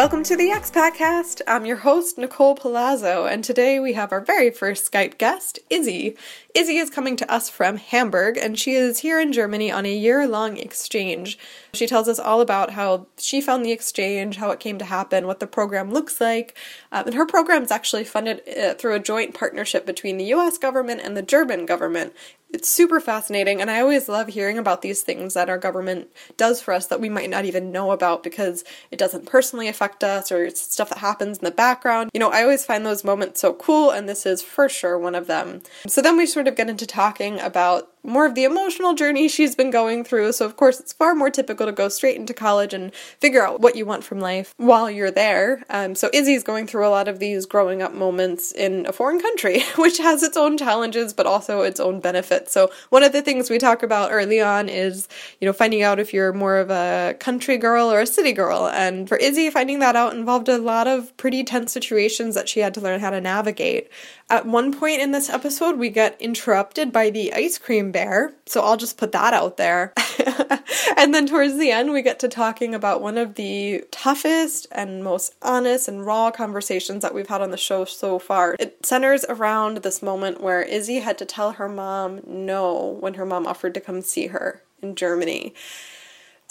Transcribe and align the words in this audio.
Welcome 0.00 0.22
to 0.22 0.34
the 0.34 0.48
Expatcast. 0.48 1.42
I'm 1.46 1.66
your 1.66 1.76
host, 1.76 2.16
Nicole 2.16 2.54
Palazzo, 2.54 3.26
and 3.26 3.44
today 3.44 3.78
we 3.78 3.92
have 3.92 4.12
our 4.12 4.22
very 4.22 4.50
first 4.50 4.90
Skype 4.90 5.18
guest, 5.18 5.58
Izzy. 5.68 6.16
Izzy 6.54 6.78
is 6.78 6.88
coming 6.88 7.16
to 7.16 7.30
us 7.30 7.50
from 7.50 7.76
Hamburg, 7.76 8.38
and 8.38 8.58
she 8.58 8.72
is 8.72 9.00
here 9.00 9.20
in 9.20 9.30
Germany 9.30 9.70
on 9.70 9.84
a 9.84 9.94
year 9.94 10.26
long 10.26 10.56
exchange. 10.56 11.38
She 11.74 11.86
tells 11.86 12.08
us 12.08 12.18
all 12.18 12.40
about 12.40 12.70
how 12.70 13.08
she 13.18 13.42
found 13.42 13.62
the 13.62 13.72
exchange, 13.72 14.38
how 14.38 14.50
it 14.52 14.58
came 14.58 14.78
to 14.78 14.86
happen, 14.86 15.26
what 15.26 15.38
the 15.38 15.46
program 15.46 15.92
looks 15.92 16.18
like. 16.18 16.56
Um, 16.90 17.04
and 17.04 17.14
her 17.14 17.26
program 17.26 17.62
is 17.62 17.70
actually 17.70 18.04
funded 18.04 18.40
uh, 18.58 18.72
through 18.74 18.94
a 18.94 19.00
joint 19.00 19.34
partnership 19.34 19.84
between 19.84 20.16
the 20.16 20.32
US 20.32 20.56
government 20.56 21.02
and 21.04 21.14
the 21.14 21.22
German 21.22 21.66
government 21.66 22.14
it's 22.52 22.68
super 22.68 23.00
fascinating 23.00 23.60
and 23.60 23.70
i 23.70 23.80
always 23.80 24.08
love 24.08 24.28
hearing 24.28 24.58
about 24.58 24.82
these 24.82 25.02
things 25.02 25.34
that 25.34 25.48
our 25.48 25.58
government 25.58 26.08
does 26.36 26.60
for 26.60 26.74
us 26.74 26.86
that 26.86 27.00
we 27.00 27.08
might 27.08 27.30
not 27.30 27.44
even 27.44 27.72
know 27.72 27.92
about 27.92 28.22
because 28.22 28.64
it 28.90 28.98
doesn't 28.98 29.26
personally 29.26 29.68
affect 29.68 30.02
us 30.02 30.30
or 30.32 30.44
it's 30.44 30.60
stuff 30.60 30.88
that 30.88 30.98
happens 30.98 31.38
in 31.38 31.44
the 31.44 31.50
background. 31.50 32.10
You 32.12 32.20
know 32.20 32.30
i 32.30 32.42
always 32.42 32.64
find 32.64 32.84
those 32.84 33.04
moments 33.04 33.40
so 33.40 33.52
cool 33.54 33.90
and 33.90 34.08
this 34.08 34.26
is 34.26 34.42
for 34.42 34.68
sure 34.68 34.98
one 34.98 35.14
of 35.14 35.26
them. 35.26 35.62
So 35.86 36.02
then 36.02 36.16
we 36.16 36.26
sort 36.26 36.48
of 36.48 36.56
get 36.56 36.68
into 36.68 36.86
talking 36.86 37.40
about 37.40 37.89
more 38.02 38.26
of 38.26 38.34
the 38.34 38.44
emotional 38.44 38.94
journey 38.94 39.28
she's 39.28 39.54
been 39.54 39.70
going 39.70 40.04
through. 40.04 40.32
So, 40.32 40.46
of 40.46 40.56
course, 40.56 40.80
it's 40.80 40.92
far 40.92 41.14
more 41.14 41.30
typical 41.30 41.66
to 41.66 41.72
go 41.72 41.88
straight 41.88 42.16
into 42.16 42.34
college 42.34 42.72
and 42.72 42.94
figure 42.94 43.44
out 43.44 43.60
what 43.60 43.76
you 43.76 43.84
want 43.86 44.04
from 44.04 44.20
life 44.20 44.54
while 44.56 44.90
you're 44.90 45.10
there. 45.10 45.64
Um, 45.70 45.94
so, 45.94 46.10
Izzy's 46.12 46.42
going 46.42 46.66
through 46.66 46.86
a 46.86 46.90
lot 46.90 47.08
of 47.08 47.18
these 47.18 47.46
growing 47.46 47.82
up 47.82 47.94
moments 47.94 48.52
in 48.52 48.86
a 48.86 48.92
foreign 48.92 49.20
country, 49.20 49.62
which 49.76 49.98
has 49.98 50.22
its 50.22 50.36
own 50.36 50.56
challenges 50.56 51.12
but 51.12 51.26
also 51.26 51.62
its 51.62 51.80
own 51.80 52.00
benefits. 52.00 52.52
So, 52.52 52.70
one 52.90 53.02
of 53.02 53.12
the 53.12 53.22
things 53.22 53.50
we 53.50 53.58
talk 53.58 53.82
about 53.82 54.12
early 54.12 54.40
on 54.40 54.68
is, 54.68 55.08
you 55.40 55.46
know, 55.46 55.52
finding 55.52 55.82
out 55.82 56.00
if 56.00 56.12
you're 56.12 56.32
more 56.32 56.56
of 56.56 56.70
a 56.70 57.16
country 57.18 57.56
girl 57.56 57.90
or 57.90 58.00
a 58.00 58.06
city 58.06 58.32
girl. 58.32 58.68
And 58.68 59.08
for 59.08 59.16
Izzy, 59.16 59.50
finding 59.50 59.80
that 59.80 59.96
out 59.96 60.14
involved 60.14 60.48
a 60.48 60.58
lot 60.58 60.86
of 60.86 61.16
pretty 61.16 61.44
tense 61.44 61.72
situations 61.72 62.34
that 62.34 62.48
she 62.48 62.60
had 62.60 62.74
to 62.74 62.80
learn 62.80 63.00
how 63.00 63.10
to 63.10 63.20
navigate. 63.20 63.90
At 64.28 64.46
one 64.46 64.72
point 64.72 65.00
in 65.00 65.10
this 65.10 65.28
episode, 65.28 65.76
we 65.76 65.90
get 65.90 66.20
interrupted 66.20 66.92
by 66.92 67.10
the 67.10 67.32
ice 67.32 67.58
cream 67.58 67.89
bear, 67.92 68.32
so 68.46 68.62
I'll 68.62 68.76
just 68.76 68.98
put 68.98 69.12
that 69.12 69.34
out 69.34 69.56
there. 69.56 69.92
and 70.96 71.14
then 71.14 71.26
towards 71.26 71.56
the 71.56 71.70
end, 71.70 71.92
we 71.92 72.02
get 72.02 72.18
to 72.20 72.28
talking 72.28 72.74
about 72.74 73.02
one 73.02 73.18
of 73.18 73.34
the 73.34 73.84
toughest 73.90 74.66
and 74.72 75.04
most 75.04 75.34
honest 75.42 75.88
and 75.88 76.06
raw 76.06 76.30
conversations 76.30 77.02
that 77.02 77.14
we've 77.14 77.28
had 77.28 77.40
on 77.40 77.50
the 77.50 77.56
show 77.56 77.84
so 77.84 78.18
far. 78.18 78.56
It 78.58 78.84
centers 78.84 79.24
around 79.28 79.78
this 79.78 80.02
moment 80.02 80.40
where 80.40 80.62
Izzy 80.62 81.00
had 81.00 81.18
to 81.18 81.24
tell 81.24 81.52
her 81.52 81.68
mom 81.68 82.20
no 82.26 82.96
when 83.00 83.14
her 83.14 83.26
mom 83.26 83.46
offered 83.46 83.74
to 83.74 83.80
come 83.80 84.02
see 84.02 84.28
her 84.28 84.62
in 84.82 84.94
Germany. 84.94 85.54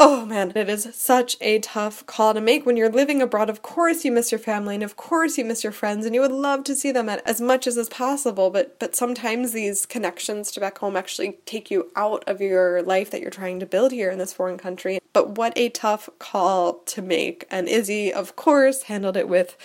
Oh 0.01 0.25
man, 0.25 0.53
it 0.55 0.69
is 0.69 0.87
such 0.93 1.35
a 1.41 1.59
tough 1.59 2.05
call 2.05 2.33
to 2.33 2.39
make 2.39 2.65
when 2.65 2.77
you're 2.77 2.89
living 2.89 3.21
abroad. 3.21 3.49
Of 3.49 3.61
course 3.61 4.05
you 4.05 4.13
miss 4.13 4.31
your 4.31 4.39
family 4.39 4.75
and 4.75 4.83
of 4.83 4.95
course 4.95 5.37
you 5.37 5.43
miss 5.43 5.61
your 5.61 5.73
friends 5.73 6.05
and 6.05 6.15
you 6.15 6.21
would 6.21 6.31
love 6.31 6.63
to 6.63 6.75
see 6.75 6.93
them 6.93 7.09
as 7.09 7.41
much 7.41 7.67
as 7.67 7.75
is 7.75 7.89
possible, 7.89 8.49
but 8.49 8.79
but 8.79 8.95
sometimes 8.95 9.51
these 9.51 9.85
connections 9.85 10.51
to 10.51 10.61
back 10.61 10.77
home 10.77 10.95
actually 10.95 11.33
take 11.45 11.69
you 11.69 11.91
out 11.97 12.23
of 12.27 12.39
your 12.39 12.81
life 12.81 13.11
that 13.11 13.19
you're 13.19 13.29
trying 13.29 13.59
to 13.59 13.65
build 13.65 13.91
here 13.91 14.09
in 14.09 14.19
this 14.19 14.31
foreign 14.31 14.57
country. 14.57 14.99
But 15.11 15.37
what 15.37 15.51
a 15.57 15.67
tough 15.67 16.09
call 16.17 16.75
to 16.85 17.01
make. 17.01 17.45
And 17.51 17.67
Izzy, 17.67 18.13
of 18.13 18.37
course, 18.37 18.83
handled 18.83 19.17
it 19.17 19.27
with 19.27 19.57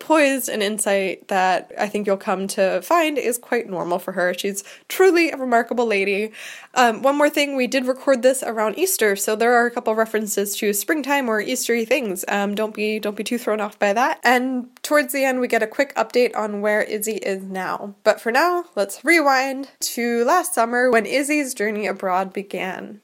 poise 0.00 0.48
and 0.48 0.62
insight 0.62 1.28
that 1.28 1.72
I 1.78 1.88
think 1.88 2.06
you'll 2.06 2.16
come 2.16 2.46
to 2.48 2.80
find 2.82 3.18
is 3.18 3.38
quite 3.38 3.68
normal 3.68 3.98
for 3.98 4.12
her. 4.12 4.34
She's 4.34 4.64
truly 4.88 5.30
a 5.30 5.36
remarkable 5.36 5.86
lady. 5.86 6.32
Um, 6.74 7.02
one 7.02 7.16
more 7.16 7.30
thing, 7.30 7.56
we 7.56 7.66
did 7.66 7.86
record 7.86 8.22
this 8.22 8.42
around 8.42 8.78
Easter, 8.78 9.16
so 9.16 9.34
there 9.34 9.54
are 9.54 9.66
a 9.66 9.70
couple 9.70 9.94
references 9.94 10.56
to 10.56 10.72
springtime 10.72 11.28
or 11.28 11.42
Eastery 11.42 11.86
things. 11.86 12.24
Um, 12.28 12.54
don't 12.54 12.74
be 12.74 12.98
don't 12.98 13.16
be 13.16 13.24
too 13.24 13.38
thrown 13.38 13.60
off 13.60 13.78
by 13.78 13.92
that. 13.92 14.20
And 14.22 14.68
towards 14.82 15.12
the 15.12 15.24
end, 15.24 15.40
we 15.40 15.48
get 15.48 15.62
a 15.62 15.66
quick 15.66 15.94
update 15.94 16.36
on 16.36 16.60
where 16.60 16.82
Izzy 16.82 17.16
is 17.16 17.42
now. 17.42 17.94
But 18.04 18.20
for 18.20 18.30
now, 18.30 18.64
let's 18.76 19.04
rewind 19.04 19.70
to 19.80 20.24
last 20.24 20.54
summer 20.54 20.90
when 20.90 21.06
Izzy's 21.06 21.54
journey 21.54 21.86
abroad 21.86 22.32
began. 22.32 23.00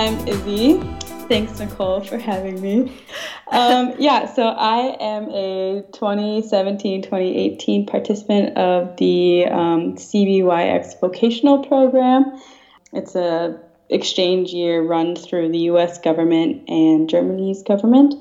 I'm 0.00 0.26
Izzy. 0.26 0.80
Thanks, 1.28 1.58
Nicole, 1.58 2.00
for 2.02 2.16
having 2.16 2.58
me. 2.62 2.90
Um, 3.52 3.92
yeah, 3.98 4.32
so 4.32 4.44
I 4.44 4.96
am 4.98 5.28
a 5.28 5.84
2017 5.92 7.02
2018 7.02 7.84
participant 7.84 8.56
of 8.56 8.96
the 8.96 9.44
um, 9.44 9.96
CBYX 9.96 10.98
vocational 11.02 11.62
program. 11.66 12.40
It's 12.94 13.14
a 13.14 13.60
exchange 13.90 14.54
year 14.54 14.82
run 14.82 15.16
through 15.16 15.52
the 15.52 15.68
US 15.68 15.98
government 15.98 16.66
and 16.66 17.06
Germany's 17.06 17.62
government. 17.62 18.14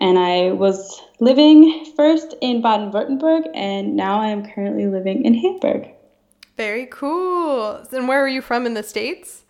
And 0.00 0.18
I 0.18 0.52
was 0.52 0.98
living 1.20 1.92
first 1.94 2.36
in 2.40 2.62
Baden 2.62 2.90
Württemberg, 2.90 3.50
and 3.52 3.96
now 3.96 4.22
I 4.22 4.28
am 4.28 4.46
currently 4.46 4.86
living 4.86 5.26
in 5.26 5.34
Hamburg. 5.34 5.90
Very 6.56 6.86
cool. 6.86 7.84
And 7.92 8.08
where 8.08 8.24
are 8.24 8.28
you 8.28 8.40
from 8.40 8.64
in 8.64 8.72
the 8.72 8.82
States? 8.82 9.44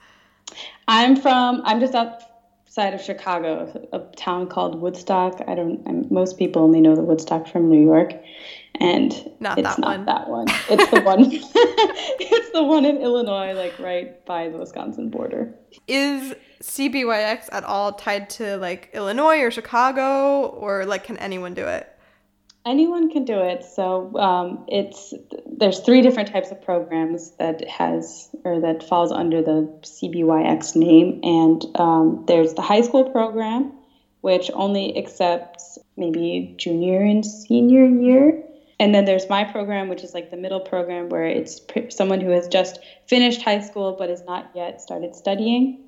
I'm 0.89 1.17
from. 1.17 1.61
I'm 1.65 1.81
just 1.81 1.95
outside 1.95 2.95
of 2.95 3.03
Chicago, 3.03 3.87
a 3.93 3.99
town 4.17 4.49
called 4.49 4.81
Woodstock. 4.81 5.43
I 5.47 5.55
don't. 5.55 5.87
I'm, 5.87 6.07
most 6.11 6.39
people 6.39 6.63
only 6.63 6.81
know 6.81 6.97
the 6.97 7.03
Woodstock 7.03 7.47
from 7.47 7.69
New 7.69 7.85
York, 7.85 8.15
and 8.81 9.13
not 9.39 9.59
it's 9.59 9.69
that 9.69 9.79
not 9.79 9.99
one. 9.99 10.07
that 10.07 10.29
one. 10.29 10.47
It's 10.71 10.91
the 10.91 11.03
one. 11.03 11.21
it's 11.31 12.51
the 12.53 12.63
one 12.63 12.87
in 12.87 12.97
Illinois, 12.97 13.53
like 13.53 13.79
right 13.79 14.25
by 14.25 14.49
the 14.49 14.57
Wisconsin 14.57 15.11
border. 15.11 15.55
Is 15.87 16.35
CBYX 16.63 17.51
at 17.53 17.65
all 17.65 17.93
tied 17.93 18.31
to 18.31 18.57
like 18.57 18.89
Illinois 18.95 19.41
or 19.41 19.51
Chicago, 19.51 20.47
or 20.47 20.87
like 20.87 21.05
can 21.05 21.19
anyone 21.19 21.53
do 21.53 21.67
it? 21.67 21.87
Anyone 22.69 23.11
can 23.11 23.25
do 23.25 23.41
it. 23.41 23.65
So 23.65 24.17
um, 24.19 24.65
it's 24.69 25.15
there's 25.47 25.81
three 25.81 26.03
different 26.03 26.31
types 26.31 26.51
of 26.51 26.63
programs 26.63 27.31
that 27.39 27.67
has 27.69 28.29
or 28.45 28.61
that 28.61 28.83
falls 28.83 29.11
under 29.11 29.43
the 29.43 29.69
CBYX 29.83 30.77
name, 30.77 31.21
and 31.23 31.65
um, 31.77 32.25
there's 32.27 32.55
the 32.55 32.63
high 32.63 32.83
school 32.83 33.11
program, 33.11 33.73
which 34.21 34.51
only 34.55 34.97
accepts 34.97 35.79
maybe 35.97 36.55
junior 36.59 37.03
and 37.03 37.25
senior 37.25 37.87
year. 37.87 38.45
And 38.81 38.95
then 38.95 39.07
there's 39.07 39.29
my 39.29 39.43
program, 39.43 39.89
which 39.89 40.05
is 40.05 40.15
like 40.15 40.31
the 40.31 40.37
middle 40.37 40.61
program, 40.61 41.09
where 41.09 41.25
it's 41.25 41.61
someone 41.89 42.21
who 42.21 42.31
has 42.31 42.47
just 42.47 42.79
finished 43.09 43.43
high 43.43 43.61
school 43.61 43.97
but 43.99 44.09
has 44.09 44.23
not 44.23 44.51
yet 44.55 44.81
started 44.81 45.17
studying. 45.17 45.88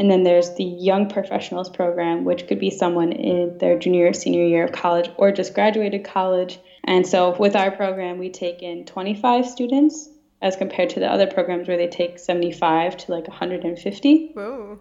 And 0.00 0.10
then 0.10 0.22
there's 0.22 0.54
the 0.54 0.64
Young 0.64 1.10
Professionals 1.10 1.68
Program, 1.68 2.24
which 2.24 2.46
could 2.46 2.58
be 2.58 2.70
someone 2.70 3.12
in 3.12 3.58
their 3.58 3.78
junior 3.78 4.06
or 4.06 4.14
senior 4.14 4.46
year 4.46 4.64
of 4.64 4.72
college 4.72 5.10
or 5.18 5.30
just 5.30 5.52
graduated 5.52 6.04
college. 6.04 6.58
And 6.84 7.06
so 7.06 7.36
with 7.36 7.54
our 7.54 7.70
program, 7.70 8.16
we 8.16 8.30
take 8.30 8.62
in 8.62 8.86
25 8.86 9.46
students 9.46 10.08
as 10.40 10.56
compared 10.56 10.88
to 10.90 11.00
the 11.00 11.06
other 11.06 11.26
programs 11.26 11.68
where 11.68 11.76
they 11.76 11.86
take 11.86 12.18
75 12.18 12.96
to 12.96 13.12
like 13.12 13.28
150. 13.28 14.30
Whoa. 14.32 14.80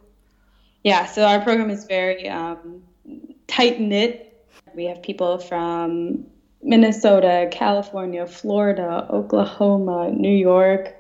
Yeah, 0.85 1.05
so 1.05 1.25
our 1.25 1.41
program 1.41 1.69
is 1.69 1.83
very 1.83 2.29
um, 2.29 2.81
tight 3.47 3.81
knit. 3.81 4.47
We 4.73 4.85
have 4.85 5.03
people 5.03 5.37
from 5.37 6.27
Minnesota, 6.63 7.49
California, 7.51 8.25
Florida, 8.25 9.05
Oklahoma, 9.09 10.11
New 10.11 10.31
York, 10.31 10.95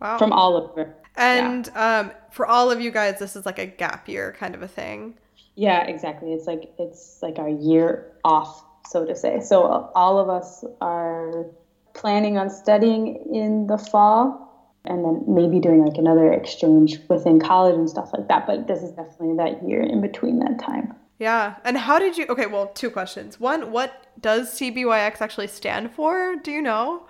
wow. 0.00 0.18
from 0.18 0.32
all 0.32 0.56
over. 0.56 0.94
And 1.16 1.68
yeah. 1.74 1.98
um, 1.98 2.12
for 2.30 2.46
all 2.46 2.70
of 2.70 2.80
you 2.80 2.90
guys, 2.90 3.18
this 3.18 3.36
is 3.36 3.46
like 3.46 3.58
a 3.58 3.66
gap 3.66 4.08
year 4.08 4.34
kind 4.38 4.54
of 4.54 4.62
a 4.62 4.68
thing. 4.68 5.14
Yeah, 5.56 5.84
exactly. 5.86 6.32
It's 6.32 6.46
like 6.46 6.72
it's 6.78 7.18
like 7.22 7.38
our 7.38 7.48
year 7.48 8.12
off, 8.24 8.64
so 8.86 9.04
to 9.04 9.14
say. 9.14 9.40
So 9.40 9.90
all 9.94 10.18
of 10.18 10.28
us 10.28 10.64
are 10.80 11.46
planning 11.94 12.38
on 12.38 12.50
studying 12.50 13.34
in 13.34 13.66
the 13.66 13.76
fall 13.76 14.46
and 14.84 15.04
then 15.04 15.24
maybe 15.26 15.60
doing 15.60 15.84
like 15.84 15.98
another 15.98 16.32
exchange 16.32 16.98
within 17.08 17.38
college 17.38 17.74
and 17.74 17.90
stuff 17.90 18.10
like 18.16 18.28
that. 18.28 18.46
But 18.46 18.66
this 18.68 18.82
is 18.82 18.92
definitely 18.92 19.36
that 19.36 19.68
year 19.68 19.82
in 19.82 20.00
between 20.00 20.38
that 20.38 20.58
time. 20.58 20.94
Yeah. 21.18 21.56
And 21.64 21.76
how 21.76 21.98
did 21.98 22.16
you 22.16 22.26
Okay, 22.30 22.46
well, 22.46 22.68
two 22.68 22.90
questions. 22.90 23.38
One, 23.38 23.72
what 23.72 24.06
does 24.20 24.58
CBYX 24.58 25.20
actually 25.20 25.48
stand 25.48 25.92
for? 25.92 26.36
Do 26.36 26.50
you 26.50 26.62
know? 26.62 27.06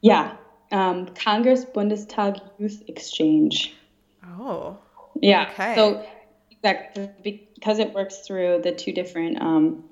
Yeah. 0.00 0.36
Um, 0.72 1.08
Congress 1.14 1.64
Bundestag 1.64 2.40
Youth 2.58 2.82
Exchange. 2.88 3.74
Oh. 4.24 4.78
Yeah. 5.20 5.50
Okay. 5.52 5.74
So 5.74 6.06
exactly 6.50 7.10
because 7.22 7.78
it 7.78 7.92
works 7.94 8.18
through 8.26 8.60
the 8.62 8.72
two 8.72 8.92
different 8.92 9.40
um, 9.40 9.84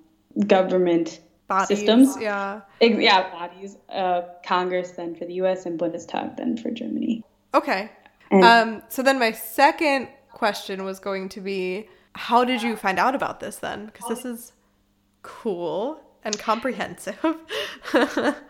government 0.46 1.20
bodies, 1.48 1.78
systems. 1.78 2.16
Yeah. 2.20 2.62
Yeah, 2.80 3.30
bodies. 3.30 3.76
Uh, 3.88 4.22
Congress 4.44 4.92
then 4.92 5.14
for 5.14 5.24
the 5.24 5.34
U.S. 5.34 5.66
and 5.66 5.78
Bundestag 5.78 6.36
then 6.36 6.56
for 6.56 6.70
Germany. 6.70 7.24
Okay. 7.54 7.90
And, 8.30 8.44
um. 8.44 8.82
So 8.88 9.02
then 9.02 9.18
my 9.18 9.32
second 9.32 10.08
question 10.32 10.84
was 10.84 11.00
going 11.00 11.28
to 11.30 11.40
be, 11.40 11.88
how 12.14 12.44
did 12.44 12.62
you 12.62 12.76
find 12.76 12.98
out 12.98 13.14
about 13.14 13.40
this 13.40 13.56
then? 13.56 13.86
Because 13.86 14.08
this 14.08 14.24
is 14.24 14.52
cool 15.22 16.00
and 16.24 16.38
comprehensive. 16.38 17.18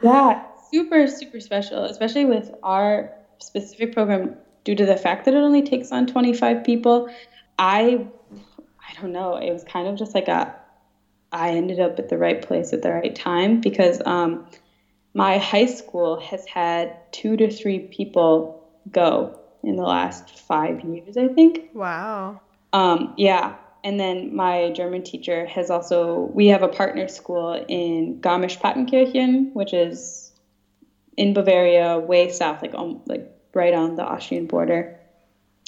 yeah. 0.03 0.45
super, 0.71 1.07
super 1.07 1.41
special, 1.41 1.85
especially 1.85 2.25
with 2.25 2.51
our 2.63 3.13
specific 3.39 3.95
program 3.95 4.37
due 4.69 4.75
to 4.75 4.85
the 4.85 4.99
fact 4.99 5.25
that 5.25 5.33
it 5.33 5.39
only 5.39 5.63
takes 5.63 5.93
on 5.93 6.07
25 6.07 6.63
people. 6.63 7.09
I, 7.59 8.07
I 8.87 9.01
don't 9.01 9.13
know, 9.13 9.37
it 9.37 9.51
was 9.51 9.65
kind 9.65 9.89
of 9.89 9.97
just 9.97 10.15
like 10.15 10.29
a, 10.29 10.55
I 11.33 11.53
ended 11.53 11.81
up 11.81 11.99
at 11.99 12.11
the 12.11 12.19
right 12.19 12.43
place 12.43 12.75
at 12.75 12.83
the 12.83 12.93
right 12.93 13.15
time 13.15 13.63
because 13.63 14.03
um, 14.05 14.47
my 15.15 15.39
high 15.39 15.65
school 15.65 16.21
has 16.21 16.45
had 16.45 16.95
two 17.13 17.39
to 17.39 17.51
three 17.51 17.79
people 17.79 18.63
go 18.91 19.41
in 19.63 19.77
the 19.77 19.85
last 19.85 20.39
five 20.39 20.83
years, 20.83 21.17
I 21.17 21.29
think. 21.29 21.71
Wow. 21.73 22.43
Um, 22.75 23.15
yeah. 23.17 23.57
And 23.85 23.99
then 23.99 24.37
my 24.37 24.71
German 24.73 25.03
teacher 25.03 25.47
has 25.47 25.71
also, 25.71 26.31
we 26.35 26.49
have 26.49 26.63
a 26.63 26.69
partner 26.69 27.09
school 27.09 27.55
in 27.69 28.21
Garmisch-Partenkirchen, 28.21 29.55
which 29.55 29.73
is 29.73 30.31
in 31.17 31.33
Bavaria, 31.33 31.99
way 31.99 32.31
south, 32.31 32.61
like 32.61 32.75
um, 32.75 33.01
like 33.07 33.35
right 33.59 33.75
on 33.75 33.97
the 33.97 34.05
Austrian 34.05 34.47
border. 34.47 34.97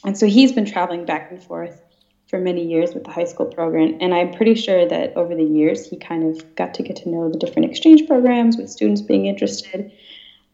And 0.04 0.16
so 0.16 0.26
he's 0.26 0.52
been 0.52 0.64
traveling 0.64 1.04
back 1.04 1.30
and 1.30 1.42
forth 1.42 1.82
for 2.28 2.38
many 2.38 2.64
years 2.64 2.94
with 2.94 3.04
the 3.04 3.10
high 3.10 3.24
school 3.24 3.46
program. 3.46 3.98
And 4.00 4.14
I'm 4.14 4.30
pretty 4.32 4.54
sure 4.54 4.86
that 4.86 5.16
over 5.16 5.34
the 5.34 5.44
years, 5.44 5.90
he 5.90 5.96
kind 5.96 6.24
of 6.24 6.54
got 6.54 6.72
to 6.74 6.82
get 6.82 6.96
to 6.96 7.08
know 7.08 7.28
the 7.28 7.38
different 7.38 7.68
exchange 7.68 8.06
programs 8.06 8.56
with 8.56 8.70
students 8.70 9.02
being 9.02 9.26
interested. 9.26 9.90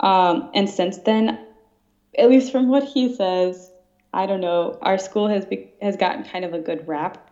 Um, 0.01 0.51
and 0.55 0.69
since 0.69 0.99
then, 0.99 1.39
at 2.19 2.31
least 2.31 2.51
from 2.51 2.69
what 2.69 2.85
he 2.85 3.15
says, 3.15 3.71
I 4.15 4.25
don't 4.25 4.41
know, 4.41 4.79
our 4.81 4.97
school 4.97 5.29
has 5.29 5.45
be, 5.45 5.69
has 5.83 5.97
gotten 5.97 6.25
kind 6.25 6.47
of 6.47 6.55
a 6.55 6.59
good 6.59 6.89
rap 6.89 7.31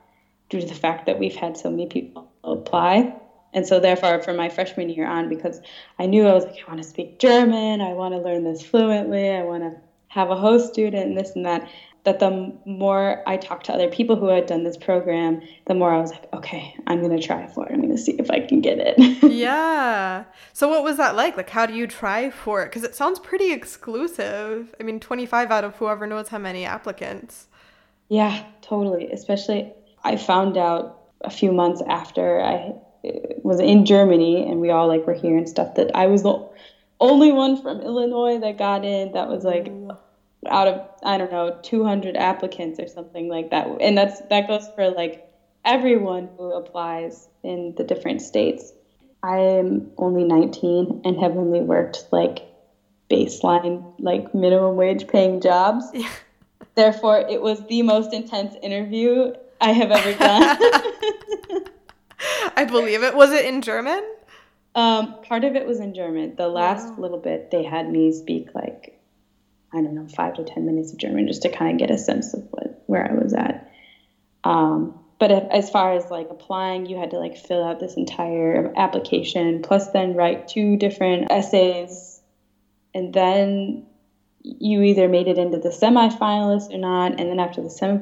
due 0.51 0.61
to 0.61 0.67
the 0.67 0.75
fact 0.75 1.07
that 1.07 1.19
we've 1.19 1.35
had 1.35 1.57
so 1.57 1.71
many 1.71 1.87
people 1.87 2.31
apply. 2.45 3.15
And 3.55 3.67
so, 3.67 3.81
therefore, 3.81 4.21
from 4.21 4.37
my 4.37 4.49
freshman 4.49 4.91
year 4.91 5.07
on, 5.07 5.29
because 5.29 5.61
I 5.99 6.07
knew 6.07 6.27
I 6.27 6.35
was 6.35 6.45
like, 6.45 6.59
I 6.67 6.71
want 6.71 6.83
to 6.83 6.89
speak 6.89 7.19
German, 7.19 7.81
I 7.81 7.93
want 7.95 8.13
to 8.13 8.21
learn 8.21 8.45
this 8.45 8.63
fluently, 8.63 9.31
I 9.31 9.43
want 9.43 9.63
to 9.63 9.81
have 10.15 10.31
a 10.31 10.37
host 10.37 10.73
student, 10.73 11.07
and 11.07 11.19
this 11.19 11.33
and 11.35 11.45
that 11.45 11.69
that 12.05 12.21
the 12.21 12.53
more 12.67 13.23
I 13.27 13.37
talked 13.39 13.67
to 13.67 13.73
other 13.73 13.89
people 13.89 14.15
who 14.15 14.29
had 14.29 14.47
done 14.47 14.63
this 14.63 14.77
program, 14.77 15.41
the 15.67 15.75
more 15.75 15.93
I 15.93 15.99
was 15.99 16.11
like, 16.11 16.31
okay, 16.35 16.77
I'm 16.87 17.01
going 17.01 17.19
to 17.19 17.27
try 17.27 17.47
for 17.47 17.67
it. 17.67 17.73
I'm 17.73 17.81
going 17.81 17.97
to 17.97 17.99
see 17.99 18.13
if 18.13 18.31
I 18.31 18.41
can 18.41 18.61
get 18.61 18.77
it. 18.79 18.99
yeah. 19.33 20.25
So, 20.53 20.69
what 20.69 20.85
was 20.85 20.99
that 20.99 21.17
like? 21.17 21.37
Like, 21.37 21.49
how 21.51 21.65
do 21.67 21.75
you 21.75 21.87
try 21.87 22.31
for 22.31 22.63
it? 22.63 22.67
Because 22.67 22.85
it 22.85 22.95
sounds 22.95 23.19
pretty 23.19 23.53
exclusive. 23.53 24.75
I 24.79 24.83
mean, 24.83 25.01
25 25.01 25.51
out 25.51 25.65
of 25.65 25.77
whoever 25.77 26.07
knows 26.07 26.29
how 26.29 26.39
many 26.39 26.67
applicants. 26.67 27.49
Yeah, 28.11 28.45
totally. 28.61 29.11
Especially, 29.11 29.73
I 30.05 30.17
found 30.17 30.59
out 30.59 31.01
a 31.23 31.31
few 31.31 31.53
months 31.53 31.83
after 31.89 32.41
I 32.41 32.75
was 33.43 33.61
in 33.61 33.85
Germany 33.85 34.47
and 34.49 34.61
we 34.61 34.71
all 34.71 34.89
like 34.89 35.07
were 35.07 35.15
here 35.15 35.37
and 35.37 35.49
stuff 35.49 35.75
that 35.75 35.95
I 35.95 36.07
was 36.07 36.23
the 36.23 36.49
only 37.05 37.33
one 37.33 37.61
from 37.61 37.81
Illinois 37.81 38.39
that 38.39 38.59
got 38.59 38.85
in. 38.85 39.13
That 39.13 39.29
was 39.29 39.45
like, 39.45 39.71
out 40.49 40.69
of 40.69 40.89
I 41.03 41.19
don't 41.19 41.33
know 41.33 41.59
200 41.63 42.17
applicants 42.17 42.79
or 42.79 42.89
something 42.89 43.29
like 43.29 43.51
that, 43.51 43.69
and 43.81 43.97
that's 43.97 44.21
that 44.31 44.49
goes 44.49 44.69
for 44.75 44.91
like 44.91 45.27
everyone 45.65 46.29
who 46.37 46.53
applies 46.53 47.29
in 47.43 47.75
the 47.77 47.85
different 47.85 48.23
states. 48.23 48.73
I 49.23 49.39
am 49.39 49.91
only 49.97 50.25
19 50.25 51.03
and 51.05 51.19
have 51.21 51.37
only 51.37 51.61
worked 51.61 52.05
like 52.13 52.41
baseline 53.11 53.95
like 53.99 54.35
minimum 54.35 54.77
wage 54.77 55.07
paying 55.09 55.41
jobs. 55.41 55.87
Yeah. 55.95 56.11
Therefore, 56.75 57.19
it 57.19 57.41
was 57.41 57.65
the 57.69 57.83
most 57.83 58.13
intense 58.13 58.57
interview 58.63 59.33
I 59.61 59.73
have 59.73 59.91
ever 59.93 60.13
done. 60.19 60.59
I 62.57 62.65
believe 62.65 63.03
it. 63.03 63.15
Was 63.15 63.31
it 63.33 63.45
in 63.45 63.63
German? 63.63 64.03
Um, 64.75 65.15
part 65.23 65.45
of 65.45 65.55
it 65.55 65.67
was 65.67 65.81
in 65.81 65.95
German. 65.95 66.35
The 66.37 66.49
last 66.49 66.89
wow. 66.89 66.97
little 66.99 67.19
bit, 67.19 67.51
they 67.51 67.63
had 67.63 67.89
me 67.89 68.13
speak 68.13 68.55
like 68.55 68.95
I 69.75 69.83
don't 69.83 69.95
know, 69.95 70.07
five 70.07 70.35
to 70.35 70.45
10 70.45 70.65
minutes 70.65 70.93
of 70.93 70.99
German 70.99 71.27
just 71.27 71.43
to 71.43 71.49
kind 71.49 71.73
of 71.73 71.79
get 71.79 71.93
a 71.93 71.99
sense 71.99 72.33
of 72.33 72.45
what, 72.51 72.83
where 72.87 73.11
I 73.11 73.15
was 73.15 73.35
at. 73.35 73.69
Um, 74.45 75.01
but 75.19 75.33
if, 75.33 75.45
as 75.51 75.71
far 75.71 75.95
as 75.95 76.11
like 76.11 76.29
applying, 76.31 76.87
you 76.87 76.97
had 76.97 77.11
to 77.11 77.19
like 77.19 77.37
fill 77.37 77.65
out 77.65 77.81
this 77.81 77.95
entire 77.95 78.73
application, 78.77 79.63
plus 79.63 79.89
then 79.89 80.15
write 80.15 80.49
two 80.49 80.77
different 80.77 81.31
essays, 81.31 82.21
and 82.95 83.13
then 83.13 83.85
you 84.43 84.83
either 84.83 85.09
made 85.09 85.27
it 85.27 85.39
into 85.39 85.59
the 85.59 85.71
semifinalist 85.71 86.73
or 86.73 86.79
not. 86.79 87.19
And 87.19 87.31
then 87.31 87.41
after 87.41 87.63
the 87.63 87.71
semi 87.71 87.99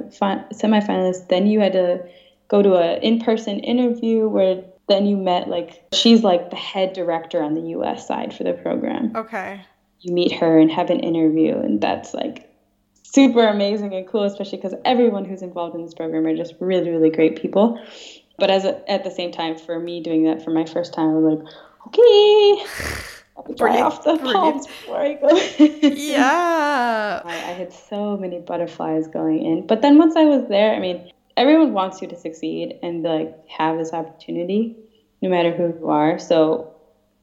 semifinalist, 0.52 1.28
then 1.28 1.46
you 1.46 1.60
had 1.60 1.72
to 1.72 2.04
go 2.48 2.60
to 2.60 2.74
an 2.76 3.02
in-person 3.02 3.60
interview 3.60 4.28
where 4.28 4.62
then 4.92 5.06
you 5.06 5.16
met 5.16 5.48
like 5.48 5.82
she's 5.92 6.22
like 6.22 6.50
the 6.50 6.56
head 6.56 6.92
director 6.92 7.42
on 7.42 7.54
the 7.54 7.70
U.S. 7.70 8.06
side 8.06 8.32
for 8.32 8.44
the 8.44 8.52
program. 8.52 9.16
Okay 9.16 9.62
you 10.02 10.12
meet 10.12 10.32
her 10.32 10.58
and 10.58 10.70
have 10.70 10.90
an 10.90 11.00
interview 11.00 11.56
and 11.56 11.80
that's 11.80 12.12
like 12.12 12.50
super 13.02 13.46
amazing 13.46 13.94
and 13.94 14.06
cool 14.06 14.24
especially 14.24 14.58
because 14.58 14.74
everyone 14.84 15.24
who's 15.24 15.42
involved 15.42 15.74
in 15.74 15.82
this 15.82 15.94
program 15.94 16.26
are 16.26 16.36
just 16.36 16.54
really 16.60 16.90
really 16.90 17.10
great 17.10 17.40
people 17.40 17.78
but 18.38 18.50
as 18.50 18.64
a, 18.64 18.90
at 18.90 19.04
the 19.04 19.10
same 19.10 19.30
time 19.30 19.56
for 19.56 19.78
me 19.78 20.00
doing 20.00 20.24
that 20.24 20.42
for 20.42 20.50
my 20.50 20.64
first 20.64 20.92
time 20.92 21.08
i 21.08 21.12
was 21.14 21.38
like 21.38 21.54
okay 21.86 23.54
dry 23.56 23.80
off 23.80 24.04
the 24.04 24.16
palms 24.18 24.66
before 24.66 25.00
I 25.00 25.14
go. 25.14 25.28
yeah. 25.96 27.22
I, 27.24 27.30
I, 27.30 27.52
had 27.52 27.72
so 27.72 28.16
many 28.16 28.38
butterflies 28.38 29.08
going 29.08 29.42
in. 29.42 29.66
But 29.66 29.82
then 29.82 29.98
once 29.98 30.14
I 30.16 30.24
was 30.24 30.46
there, 30.48 30.72
I 30.72 30.78
mean, 30.78 31.10
everyone 31.36 31.72
wants 31.72 32.00
you 32.02 32.08
to 32.08 32.16
succeed 32.16 32.78
and 32.82 33.02
like 33.02 33.34
have 33.48 33.78
this 33.78 33.92
opportunity, 33.92 34.76
no 35.22 35.30
matter 35.30 35.52
who 35.52 35.68
you 35.78 35.88
are. 35.88 36.18
So 36.18 36.74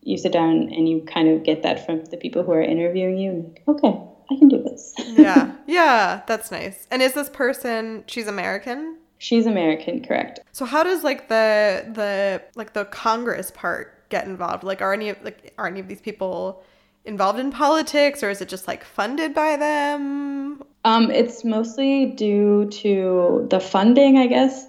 you 0.02 0.18
sit 0.18 0.32
down 0.32 0.70
and 0.74 0.90
you 0.90 1.02
kind 1.02 1.30
of 1.30 1.44
get 1.44 1.64
that 1.64 1.86
from 1.86 2.06
the 2.06 2.18
people 2.18 2.44
who 2.44 2.54
are 2.54 2.62
interviewing 2.62 3.18
you. 3.18 3.30
And 3.32 3.44
like, 3.54 3.64
okay, 3.68 4.02
I 4.32 4.38
can 4.38 4.48
do 4.48 4.64
this. 4.64 4.94
yeah, 5.10 5.54
yeah, 5.68 6.22
that's 6.26 6.52
nice. 6.52 6.88
And 6.90 7.02
is 7.02 7.14
this 7.14 7.30
person? 7.30 8.04
She's 8.08 8.28
American. 8.28 8.98
She's 9.18 9.46
American, 9.46 10.04
correct. 10.04 10.40
So 10.54 10.66
how 10.66 10.84
does 10.84 11.04
like 11.04 11.28
the 11.28 11.86
the 11.94 12.42
like 12.56 12.74
the 12.74 12.86
Congress 12.86 13.52
part 13.52 14.10
get 14.10 14.26
involved? 14.26 14.64
Like, 14.64 14.82
are 14.82 14.94
any 14.94 15.10
of 15.10 15.22
like 15.24 15.54
are 15.58 15.68
any 15.68 15.82
of 15.82 15.90
these 15.90 16.02
people 16.02 16.64
involved 17.04 17.38
in 17.38 17.52
politics, 17.52 18.24
or 18.24 18.30
is 18.30 18.40
it 18.40 18.48
just 18.48 18.68
like 18.68 18.86
funded 18.86 19.34
by 19.34 19.58
them? 19.58 20.64
Um, 20.86 21.12
it's 21.12 21.44
mostly 21.44 22.06
due 22.06 22.70
to 22.70 23.46
the 23.50 23.60
funding, 23.60 24.18
I 24.18 24.28
guess. 24.28 24.69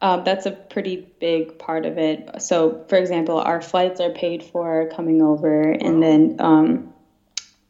Um, 0.00 0.22
that's 0.24 0.46
a 0.46 0.52
pretty 0.52 1.08
big 1.18 1.58
part 1.58 1.84
of 1.84 1.98
it. 1.98 2.40
So, 2.40 2.84
for 2.88 2.96
example, 2.96 3.38
our 3.38 3.60
flights 3.60 4.00
are 4.00 4.10
paid 4.10 4.44
for 4.44 4.88
coming 4.94 5.22
over, 5.22 5.62
and 5.62 6.02
then 6.02 6.36
um, 6.38 6.94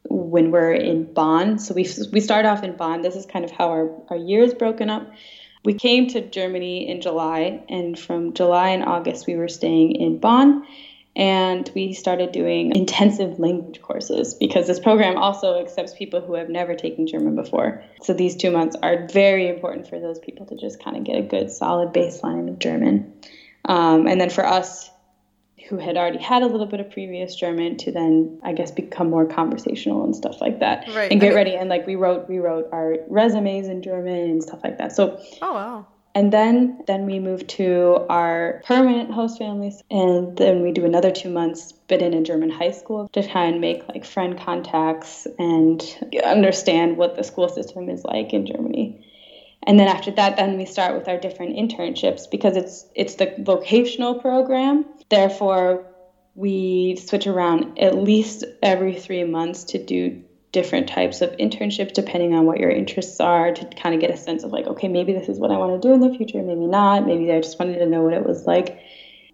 when 0.04 0.50
we're 0.50 0.72
in 0.72 1.12
Bonn, 1.12 1.58
so 1.58 1.74
we 1.74 1.88
we 2.12 2.20
start 2.20 2.44
off 2.44 2.62
in 2.62 2.76
Bonn. 2.76 3.02
This 3.02 3.16
is 3.16 3.24
kind 3.24 3.44
of 3.44 3.50
how 3.50 3.70
our 3.70 3.90
our 4.10 4.16
year 4.16 4.42
is 4.42 4.52
broken 4.54 4.90
up. 4.90 5.10
We 5.64 5.74
came 5.74 6.06
to 6.08 6.20
Germany 6.20 6.88
in 6.88 7.00
July, 7.00 7.64
and 7.68 7.98
from 7.98 8.34
July 8.34 8.70
and 8.70 8.84
August 8.84 9.26
we 9.26 9.36
were 9.36 9.48
staying 9.48 9.96
in 9.96 10.18
Bonn, 10.18 10.66
and 11.18 11.68
we 11.74 11.92
started 11.92 12.30
doing 12.30 12.74
intensive 12.76 13.40
language 13.40 13.82
courses 13.82 14.34
because 14.34 14.68
this 14.68 14.78
program 14.78 15.18
also 15.18 15.60
accepts 15.60 15.92
people 15.92 16.20
who 16.20 16.34
have 16.34 16.48
never 16.48 16.76
taken 16.76 17.08
German 17.08 17.34
before. 17.34 17.82
So 18.02 18.14
these 18.14 18.36
two 18.36 18.52
months 18.52 18.76
are 18.80 19.08
very 19.08 19.48
important 19.48 19.88
for 19.88 19.98
those 19.98 20.20
people 20.20 20.46
to 20.46 20.56
just 20.56 20.82
kind 20.82 20.96
of 20.96 21.02
get 21.02 21.18
a 21.18 21.22
good 21.22 21.50
solid 21.50 21.92
baseline 21.92 22.48
of 22.48 22.60
German. 22.60 23.12
Um, 23.64 24.06
and 24.06 24.20
then 24.20 24.30
for 24.30 24.46
us 24.46 24.88
who 25.68 25.76
had 25.76 25.96
already 25.96 26.18
had 26.18 26.42
a 26.42 26.46
little 26.46 26.66
bit 26.66 26.78
of 26.78 26.88
previous 26.90 27.34
German 27.34 27.76
to 27.78 27.90
then 27.90 28.38
I 28.44 28.52
guess 28.52 28.70
become 28.70 29.10
more 29.10 29.26
conversational 29.26 30.04
and 30.04 30.14
stuff 30.14 30.40
like 30.40 30.60
that. 30.60 30.86
Right. 30.94 31.10
And 31.10 31.20
get 31.20 31.34
ready 31.34 31.56
and 31.56 31.68
like 31.68 31.84
we 31.84 31.96
wrote 31.96 32.28
we 32.28 32.38
wrote 32.38 32.68
our 32.70 32.96
resumes 33.08 33.66
in 33.66 33.82
German 33.82 34.30
and 34.30 34.42
stuff 34.42 34.60
like 34.62 34.78
that. 34.78 34.92
So 34.92 35.20
Oh 35.42 35.52
wow. 35.52 35.86
And 36.18 36.32
then 36.32 36.82
then 36.88 37.06
we 37.06 37.20
move 37.20 37.46
to 37.58 38.04
our 38.08 38.60
permanent 38.66 39.12
host 39.12 39.38
families 39.38 39.84
and 39.88 40.36
then 40.36 40.62
we 40.64 40.72
do 40.72 40.84
another 40.84 41.12
two 41.12 41.30
months 41.30 41.70
but 41.86 42.02
in 42.02 42.12
a 42.12 42.24
German 42.24 42.50
high 42.50 42.72
school 42.72 43.06
to 43.12 43.22
try 43.22 43.44
and 43.44 43.60
make 43.60 43.88
like 43.88 44.04
friend 44.04 44.36
contacts 44.36 45.28
and 45.38 45.80
understand 46.24 46.96
what 46.96 47.14
the 47.14 47.22
school 47.22 47.48
system 47.48 47.88
is 47.88 48.02
like 48.02 48.32
in 48.32 48.46
Germany. 48.46 49.06
And 49.64 49.78
then 49.78 49.86
after 49.86 50.10
that 50.10 50.36
then 50.36 50.58
we 50.58 50.64
start 50.64 50.96
with 50.98 51.06
our 51.06 51.18
different 51.18 51.54
internships 51.56 52.28
because 52.28 52.56
it's 52.56 52.84
it's 52.96 53.14
the 53.14 53.32
vocational 53.38 54.16
program. 54.16 54.86
Therefore 55.10 55.86
we 56.34 56.96
switch 56.96 57.28
around 57.28 57.78
at 57.78 57.94
least 57.94 58.44
every 58.60 58.94
three 58.98 59.22
months 59.22 59.62
to 59.70 59.78
do 59.78 60.24
different 60.52 60.88
types 60.88 61.20
of 61.20 61.30
internships 61.32 61.92
depending 61.92 62.34
on 62.34 62.46
what 62.46 62.58
your 62.58 62.70
interests 62.70 63.20
are 63.20 63.52
to 63.52 63.66
kind 63.66 63.94
of 63.94 64.00
get 64.00 64.10
a 64.10 64.16
sense 64.16 64.44
of 64.44 64.50
like 64.50 64.66
okay 64.66 64.88
maybe 64.88 65.12
this 65.12 65.28
is 65.28 65.38
what 65.38 65.50
i 65.50 65.56
want 65.58 65.80
to 65.80 65.88
do 65.88 65.92
in 65.92 66.00
the 66.00 66.10
future 66.10 66.42
maybe 66.42 66.66
not. 66.66 67.06
Maybe 67.06 67.30
i 67.32 67.40
just 67.40 67.58
wanted 67.58 67.78
to 67.78 67.86
know 67.86 68.02
what 68.02 68.14
it 68.14 68.24
was 68.24 68.46
like 68.46 68.78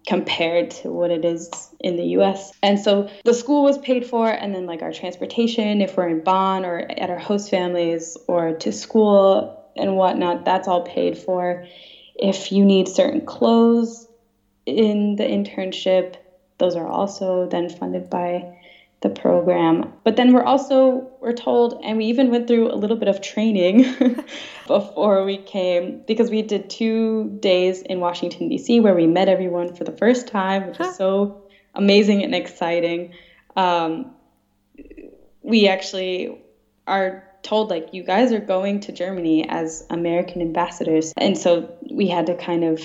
compared 0.05 0.69
to 0.69 0.91
what 0.91 1.09
it 1.09 1.25
is 1.25 1.49
in 1.79 1.95
the 1.95 2.03
us 2.03 2.51
and 2.61 2.79
so 2.79 3.07
the 3.23 3.33
school 3.33 3.63
was 3.63 3.77
paid 3.79 4.05
for 4.05 4.29
and 4.29 4.53
then 4.53 4.65
like 4.65 4.81
our 4.81 4.91
transportation 4.91 5.81
if 5.81 5.97
we're 5.97 6.09
in 6.09 6.19
bonn 6.19 6.63
or 6.63 6.85
at 6.97 7.09
our 7.09 7.17
host 7.17 7.49
families 7.49 8.17
or 8.27 8.53
to 8.53 8.71
school 8.71 9.55
and 9.75 9.95
whatnot 9.95 10.45
that's 10.45 10.67
all 10.67 10.81
paid 10.81 11.17
for. 11.17 11.63
If 12.15 12.51
you 12.51 12.63
need 12.63 12.87
certain 12.87 13.25
clothes 13.25 14.07
in 14.65 15.15
the 15.15 15.23
internship 15.23 16.15
those 16.57 16.75
are 16.75 16.87
also 16.87 17.47
then 17.47 17.69
funded 17.69 18.09
by 18.09 18.45
the 19.05 19.21
program. 19.21 19.93
But 20.03 20.15
then 20.15 20.33
we're 20.33 20.43
also 20.43 21.11
we're 21.21 21.33
told, 21.33 21.81
and 21.83 21.97
we 21.97 22.05
even 22.05 22.31
went 22.31 22.47
through 22.47 22.71
a 22.71 22.75
little 22.75 22.97
bit 22.97 23.07
of 23.07 23.21
training 23.21 23.83
before 24.67 25.23
we 25.23 25.37
came 25.37 26.01
because 26.07 26.29
we 26.31 26.41
did 26.41 26.69
two 26.69 27.37
days 27.39 27.81
in 27.83 27.99
Washington 27.99 28.49
D.C. 28.49 28.79
where 28.79 28.95
we 28.95 29.05
met 29.05 29.29
everyone 29.29 29.75
for 29.75 29.83
the 29.83 29.91
first 29.91 30.27
time, 30.27 30.67
which 30.67 30.79
is 30.79 30.95
so 30.95 31.43
amazing 31.75 32.23
and 32.23 32.33
exciting. 32.33 33.13
Um, 33.55 34.11
we 35.43 35.67
actually 35.67 36.41
are 36.87 37.23
told 37.43 37.69
like 37.69 37.93
you 37.93 38.03
guys 38.03 38.31
are 38.31 38.39
going 38.39 38.79
to 38.81 38.91
Germany 38.91 39.47
as 39.47 39.85
American 39.91 40.41
ambassadors, 40.41 41.13
and 41.15 41.37
so 41.37 41.77
we 41.91 42.07
had 42.07 42.25
to 42.25 42.35
kind 42.35 42.63
of 42.63 42.81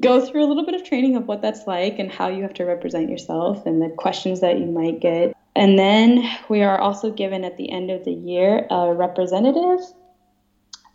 go 0.00 0.24
through 0.24 0.44
a 0.44 0.48
little 0.48 0.66
bit 0.66 0.74
of 0.74 0.84
training 0.84 1.16
of 1.16 1.26
what 1.26 1.42
that's 1.42 1.66
like 1.66 1.98
and 1.98 2.10
how 2.10 2.28
you 2.28 2.42
have 2.42 2.54
to 2.54 2.64
represent 2.64 3.08
yourself 3.08 3.64
and 3.66 3.80
the 3.80 3.88
questions 3.88 4.40
that 4.40 4.58
you 4.58 4.66
might 4.66 5.00
get. 5.00 5.34
And 5.56 5.78
then 5.78 6.28
we 6.48 6.62
are 6.62 6.78
also 6.78 7.10
given 7.10 7.44
at 7.44 7.56
the 7.56 7.70
end 7.72 7.90
of 7.90 8.04
the 8.04 8.12
year 8.12 8.66
a 8.70 8.92
representative 8.94 9.80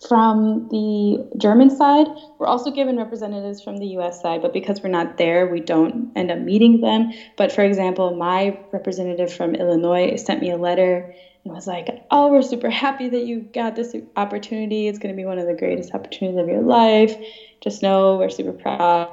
from 0.08 0.68
the 0.70 1.28
German 1.38 1.70
side. 1.70 2.08
We're 2.38 2.48
also 2.48 2.72
given 2.72 2.98
representatives 2.98 3.62
from 3.62 3.78
the 3.78 3.88
US 3.98 4.22
side, 4.22 4.42
but 4.42 4.54
because 4.54 4.82
we're 4.82 4.90
not 4.90 5.18
there, 5.18 5.48
we 5.48 5.60
don't 5.60 6.12
end 6.16 6.32
up 6.32 6.40
meeting 6.40 6.82
them. 6.82 7.12
But 7.38 7.52
for 7.52 7.64
example, 7.64 8.16
my 8.16 8.60
representative 8.72 9.34
from 9.34 9.56
Illinois 9.56 10.16
sent 10.18 10.42
me 10.42 10.52
a 10.52 10.58
letter 10.58 11.14
and 11.44 11.54
was 11.54 11.68
like, 11.68 11.88
Oh, 12.12 12.32
we're 12.32 12.42
super 12.42 12.70
happy 12.70 13.10
that 13.10 13.26
you 13.26 13.42
got 13.42 13.76
this 13.76 13.96
opportunity. 14.16 14.88
It's 14.88 15.00
going 15.00 15.14
to 15.14 15.18
be 15.18 15.26
one 15.26 15.40
of 15.40 15.48
the 15.48 15.54
greatest 15.54 15.94
opportunities 15.94 16.40
of 16.40 16.48
your 16.48 16.62
life. 16.62 17.16
Just 17.63 17.82
know 17.82 18.17
we're 18.17 18.29
super 18.29 18.51
proud. 18.51 19.10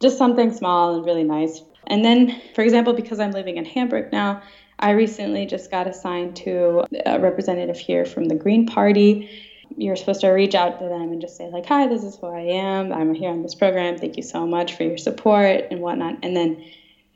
Just 0.00 0.18
something 0.18 0.52
small 0.52 0.96
and 0.96 1.04
really 1.06 1.24
nice. 1.24 1.62
And 1.86 2.04
then, 2.04 2.40
for 2.54 2.62
example, 2.62 2.92
because 2.92 3.20
I'm 3.20 3.30
living 3.30 3.56
in 3.56 3.64
Hamburg 3.64 4.12
now, 4.12 4.42
I 4.78 4.90
recently 4.90 5.46
just 5.46 5.70
got 5.70 5.86
assigned 5.86 6.36
to 6.36 6.84
a 7.06 7.18
representative 7.18 7.78
here 7.78 8.04
from 8.04 8.26
the 8.26 8.34
Green 8.34 8.66
Party. 8.66 9.30
You're 9.76 9.96
supposed 9.96 10.20
to 10.20 10.28
reach 10.28 10.54
out 10.54 10.78
to 10.78 10.84
them 10.84 11.12
and 11.12 11.20
just 11.20 11.36
say, 11.36 11.48
like, 11.48 11.64
hi, 11.64 11.86
this 11.86 12.04
is 12.04 12.16
who 12.16 12.26
I 12.26 12.40
am. 12.40 12.92
I'm 12.92 13.14
here 13.14 13.30
on 13.30 13.42
this 13.42 13.54
program. 13.54 13.96
Thank 13.96 14.16
you 14.18 14.22
so 14.22 14.46
much 14.46 14.76
for 14.76 14.82
your 14.82 14.98
support 14.98 15.68
and 15.70 15.80
whatnot. 15.80 16.18
And 16.22 16.36
then 16.36 16.62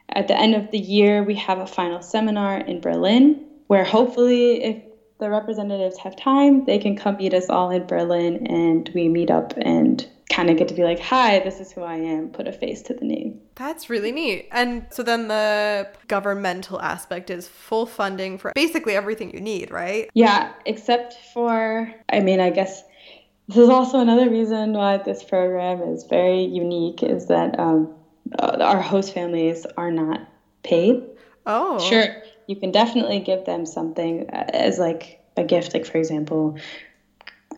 at 0.08 0.28
the 0.28 0.38
end 0.38 0.54
of 0.54 0.70
the 0.70 0.78
year, 0.78 1.22
we 1.22 1.34
have 1.34 1.58
a 1.58 1.66
final 1.66 2.00
seminar 2.00 2.56
in 2.56 2.80
Berlin 2.80 3.44
where 3.66 3.84
hopefully, 3.84 4.64
if 4.64 4.82
the 5.18 5.28
representatives 5.28 5.98
have 5.98 6.16
time, 6.16 6.64
they 6.64 6.78
can 6.78 6.96
come 6.96 7.16
meet 7.18 7.34
us 7.34 7.50
all 7.50 7.70
in 7.70 7.86
Berlin 7.86 8.46
and 8.46 8.90
we 8.94 9.08
meet 9.08 9.30
up 9.30 9.52
and 9.58 10.08
kind 10.28 10.50
of 10.50 10.56
get 10.56 10.68
to 10.68 10.74
be 10.74 10.84
like, 10.84 11.00
hi, 11.00 11.38
this 11.40 11.60
is 11.60 11.72
who 11.72 11.82
I 11.82 11.96
am, 11.96 12.28
put 12.28 12.46
a 12.46 12.52
face 12.52 12.82
to 12.82 12.94
the 12.94 13.04
name. 13.04 13.40
That's 13.54 13.88
really 13.88 14.12
neat. 14.12 14.48
And 14.52 14.86
so 14.90 15.02
then 15.02 15.28
the 15.28 15.88
governmental 16.06 16.80
aspect 16.80 17.30
is 17.30 17.48
full 17.48 17.86
funding 17.86 18.38
for 18.38 18.52
basically 18.54 18.94
everything 18.94 19.32
you 19.32 19.40
need, 19.40 19.70
right? 19.70 20.10
Yeah, 20.14 20.52
except 20.66 21.14
for, 21.32 21.92
I 22.08 22.20
mean, 22.20 22.40
I 22.40 22.50
guess 22.50 22.82
this 23.48 23.56
is 23.56 23.68
also 23.70 24.00
another 24.00 24.28
reason 24.28 24.74
why 24.74 24.98
this 24.98 25.24
program 25.24 25.80
is 25.82 26.04
very 26.04 26.42
unique 26.42 27.02
is 27.02 27.26
that 27.28 27.58
um, 27.58 27.94
uh, 28.38 28.58
our 28.60 28.82
host 28.82 29.14
families 29.14 29.66
are 29.76 29.90
not 29.90 30.20
paid. 30.62 31.02
Oh. 31.46 31.78
Sure, 31.80 32.04
you 32.46 32.56
can 32.56 32.72
definitely 32.72 33.20
give 33.20 33.46
them 33.46 33.64
something 33.64 34.28
uh, 34.30 34.44
as 34.52 34.78
like 34.78 35.24
a 35.38 35.44
gift, 35.44 35.72
like 35.72 35.86
for 35.86 35.96
example, 35.96 36.58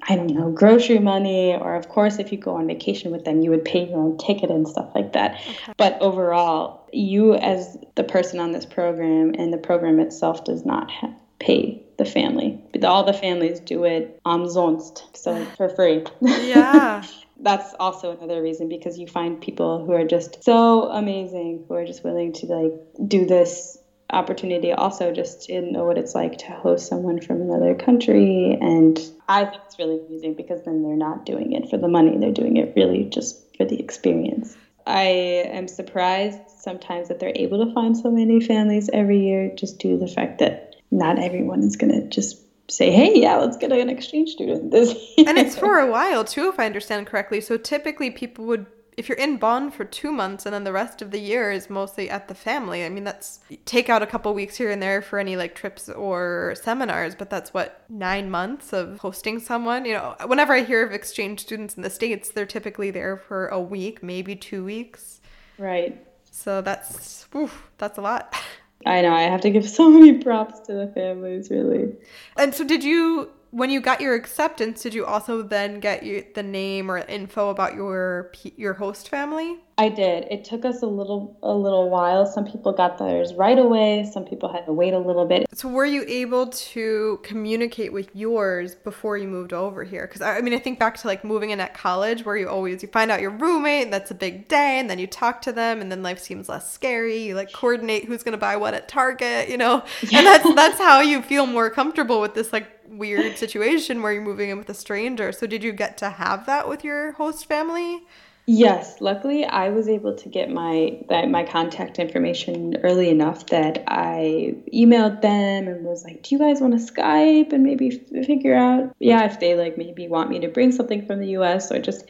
I 0.08 0.16
don't 0.16 0.30
know, 0.30 0.50
grocery 0.50 0.98
money, 0.98 1.54
or 1.54 1.74
of 1.74 1.88
course, 1.88 2.18
if 2.18 2.32
you 2.32 2.38
go 2.38 2.56
on 2.56 2.66
vacation 2.66 3.10
with 3.10 3.24
them, 3.24 3.42
you 3.42 3.50
would 3.50 3.64
pay 3.64 3.88
your 3.88 3.98
own 3.98 4.18
ticket 4.18 4.50
and 4.50 4.66
stuff 4.66 4.90
like 4.94 5.12
that. 5.12 5.34
Okay. 5.34 5.72
But 5.76 6.00
overall, 6.00 6.88
you 6.92 7.34
as 7.34 7.76
the 7.94 8.04
person 8.04 8.40
on 8.40 8.52
this 8.52 8.66
program 8.66 9.34
and 9.38 9.52
the 9.52 9.58
program 9.58 10.00
itself 10.00 10.44
does 10.44 10.64
not 10.64 10.90
ha- 10.90 11.14
pay 11.38 11.82
the 11.98 12.04
family. 12.04 12.58
All 12.82 13.04
the 13.04 13.12
families 13.12 13.60
do 13.60 13.84
it 13.84 14.20
umsonst, 14.24 15.16
so 15.16 15.44
for 15.56 15.68
free. 15.68 16.04
Yeah. 16.20 17.04
That's 17.42 17.74
also 17.80 18.10
another 18.10 18.42
reason 18.42 18.68
because 18.68 18.98
you 18.98 19.06
find 19.06 19.40
people 19.40 19.84
who 19.86 19.92
are 19.92 20.04
just 20.04 20.44
so 20.44 20.90
amazing, 20.90 21.64
who 21.66 21.74
are 21.74 21.86
just 21.86 22.04
willing 22.04 22.34
to 22.34 22.46
like 22.46 22.72
do 23.08 23.24
this 23.24 23.78
opportunity 24.12 24.72
also 24.72 25.12
just 25.12 25.44
to 25.46 25.60
know 25.60 25.84
what 25.84 25.98
it's 25.98 26.14
like 26.14 26.38
to 26.38 26.46
host 26.46 26.88
someone 26.88 27.20
from 27.20 27.40
another 27.40 27.74
country. 27.74 28.56
And 28.60 28.98
I 29.28 29.44
think 29.44 29.62
it's 29.66 29.78
really 29.78 30.00
amusing 30.06 30.34
because 30.34 30.64
then 30.64 30.82
they're 30.82 30.96
not 30.96 31.24
doing 31.26 31.52
it 31.52 31.70
for 31.70 31.78
the 31.78 31.88
money, 31.88 32.16
they're 32.18 32.32
doing 32.32 32.56
it 32.56 32.72
really 32.76 33.04
just 33.04 33.56
for 33.56 33.64
the 33.64 33.78
experience. 33.78 34.56
I 34.86 35.02
am 35.02 35.68
surprised 35.68 36.38
sometimes 36.58 37.08
that 37.08 37.20
they're 37.20 37.32
able 37.34 37.64
to 37.64 37.72
find 37.72 37.96
so 37.96 38.10
many 38.10 38.40
families 38.40 38.90
every 38.92 39.20
year 39.20 39.52
just 39.54 39.78
due 39.78 39.98
to 39.98 40.04
the 40.04 40.10
fact 40.10 40.38
that 40.38 40.76
not 40.90 41.18
everyone 41.18 41.62
is 41.62 41.76
going 41.76 41.92
to 41.92 42.08
just 42.08 42.40
say, 42.70 42.90
hey, 42.90 43.20
yeah, 43.20 43.36
let's 43.36 43.56
get 43.56 43.72
an 43.72 43.90
exchange 43.90 44.30
student 44.30 44.70
this 44.70 44.94
year. 45.16 45.26
And 45.28 45.38
it's 45.38 45.56
for 45.56 45.78
a 45.78 45.90
while 45.90 46.24
too, 46.24 46.48
if 46.48 46.58
I 46.58 46.66
understand 46.66 47.06
correctly. 47.06 47.40
So 47.40 47.56
typically 47.56 48.10
people 48.10 48.46
would 48.46 48.66
if 49.00 49.08
you're 49.08 49.16
in 49.16 49.38
Bonn 49.38 49.70
for 49.70 49.86
two 49.86 50.12
months 50.12 50.44
and 50.44 50.54
then 50.54 50.64
the 50.64 50.74
rest 50.74 51.00
of 51.00 51.10
the 51.10 51.18
year 51.18 51.50
is 51.50 51.70
mostly 51.70 52.10
at 52.10 52.28
the 52.28 52.34
family, 52.34 52.84
I 52.84 52.90
mean, 52.90 53.02
that's 53.02 53.40
take 53.64 53.88
out 53.88 54.02
a 54.02 54.06
couple 54.06 54.34
weeks 54.34 54.58
here 54.58 54.70
and 54.70 54.82
there 54.82 55.00
for 55.00 55.18
any 55.18 55.36
like 55.36 55.54
trips 55.54 55.88
or 55.88 56.54
seminars, 56.62 57.14
but 57.14 57.30
that's 57.30 57.54
what 57.54 57.82
nine 57.88 58.30
months 58.30 58.74
of 58.74 58.98
hosting 58.98 59.40
someone. 59.40 59.86
You 59.86 59.94
know, 59.94 60.16
whenever 60.26 60.52
I 60.52 60.64
hear 60.64 60.84
of 60.84 60.92
exchange 60.92 61.40
students 61.40 61.76
in 61.76 61.82
the 61.82 61.88
States, 61.88 62.28
they're 62.30 62.44
typically 62.44 62.90
there 62.90 63.16
for 63.16 63.48
a 63.48 63.58
week, 63.58 64.02
maybe 64.02 64.36
two 64.36 64.62
weeks. 64.62 65.22
Right. 65.56 66.06
So 66.30 66.60
that's, 66.60 67.26
oof, 67.34 67.70
that's 67.78 67.96
a 67.96 68.02
lot. 68.02 68.36
I 68.84 69.00
know. 69.00 69.14
I 69.14 69.22
have 69.22 69.40
to 69.40 69.50
give 69.50 69.66
so 69.66 69.88
many 69.88 70.22
props 70.22 70.60
to 70.66 70.74
the 70.74 70.88
families, 70.88 71.50
really. 71.50 71.94
And 72.36 72.54
so, 72.54 72.64
did 72.64 72.84
you 72.84 73.30
when 73.50 73.70
you 73.70 73.80
got 73.80 74.00
your 74.00 74.14
acceptance, 74.14 74.82
did 74.82 74.94
you 74.94 75.04
also 75.04 75.42
then 75.42 75.80
get 75.80 76.02
you, 76.02 76.24
the 76.34 76.42
name 76.42 76.90
or 76.90 76.98
info 76.98 77.50
about 77.50 77.74
your 77.74 78.32
your 78.56 78.74
host 78.74 79.08
family? 79.08 79.58
I 79.80 79.88
did. 79.88 80.26
It 80.30 80.44
took 80.44 80.66
us 80.66 80.82
a 80.82 80.86
little 80.86 81.38
a 81.42 81.54
little 81.54 81.88
while. 81.88 82.26
Some 82.26 82.44
people 82.44 82.70
got 82.70 82.98
theirs 82.98 83.32
right 83.32 83.58
away. 83.58 84.06
Some 84.12 84.26
people 84.26 84.52
had 84.52 84.66
to 84.66 84.74
wait 84.74 84.92
a 84.92 84.98
little 84.98 85.24
bit. 85.24 85.46
So 85.54 85.70
were 85.70 85.86
you 85.86 86.04
able 86.06 86.48
to 86.48 87.18
communicate 87.22 87.90
with 87.90 88.14
yours 88.14 88.74
before 88.74 89.16
you 89.16 89.26
moved 89.26 89.54
over 89.54 89.82
here? 89.82 90.06
Because 90.06 90.20
I, 90.20 90.36
I 90.36 90.40
mean, 90.42 90.52
I 90.52 90.58
think 90.58 90.78
back 90.78 90.98
to 90.98 91.06
like 91.06 91.24
moving 91.24 91.48
in 91.48 91.60
at 91.60 91.72
college, 91.72 92.26
where 92.26 92.36
you 92.36 92.46
always 92.46 92.82
you 92.82 92.90
find 92.90 93.10
out 93.10 93.22
your 93.22 93.30
roommate, 93.30 93.84
and 93.84 93.92
that's 93.92 94.10
a 94.10 94.14
big 94.14 94.48
day, 94.48 94.78
and 94.78 94.90
then 94.90 94.98
you 94.98 95.06
talk 95.06 95.40
to 95.42 95.52
them, 95.52 95.80
and 95.80 95.90
then 95.90 96.02
life 96.02 96.18
seems 96.18 96.50
less 96.50 96.70
scary. 96.70 97.16
You 97.16 97.34
like 97.34 97.50
coordinate 97.50 98.04
who's 98.04 98.22
gonna 98.22 98.36
buy 98.36 98.56
what 98.56 98.74
at 98.74 98.86
Target, 98.86 99.48
you 99.48 99.56
know, 99.56 99.82
and 100.12 100.26
that's 100.26 100.54
that's 100.54 100.78
how 100.78 101.00
you 101.00 101.22
feel 101.22 101.46
more 101.46 101.70
comfortable 101.70 102.20
with 102.20 102.34
this 102.34 102.52
like 102.52 102.66
weird 102.86 103.38
situation 103.38 104.02
where 104.02 104.12
you're 104.12 104.20
moving 104.20 104.50
in 104.50 104.58
with 104.58 104.68
a 104.68 104.74
stranger. 104.74 105.32
So 105.32 105.46
did 105.46 105.64
you 105.64 105.72
get 105.72 105.96
to 105.98 106.10
have 106.10 106.44
that 106.44 106.68
with 106.68 106.84
your 106.84 107.12
host 107.12 107.46
family? 107.46 108.02
Yes, 108.52 109.00
luckily 109.00 109.44
I 109.44 109.68
was 109.68 109.88
able 109.88 110.16
to 110.16 110.28
get 110.28 110.50
my 110.50 110.98
that 111.08 111.30
my 111.30 111.44
contact 111.44 112.00
information 112.00 112.78
early 112.82 113.08
enough 113.08 113.46
that 113.46 113.84
I 113.86 114.56
emailed 114.74 115.22
them 115.22 115.68
and 115.68 115.84
was 115.84 116.02
like, 116.02 116.24
"Do 116.24 116.34
you 116.34 116.40
guys 116.40 116.60
want 116.60 116.76
to 116.76 116.92
Skype 116.92 117.52
and 117.52 117.62
maybe 117.62 117.90
figure 117.90 118.56
out 118.56 118.92
yeah, 118.98 119.24
if 119.24 119.38
they 119.38 119.54
like 119.54 119.78
maybe 119.78 120.08
want 120.08 120.30
me 120.30 120.40
to 120.40 120.48
bring 120.48 120.72
something 120.72 121.06
from 121.06 121.20
the 121.20 121.28
US 121.38 121.70
or 121.70 121.78
just 121.78 122.04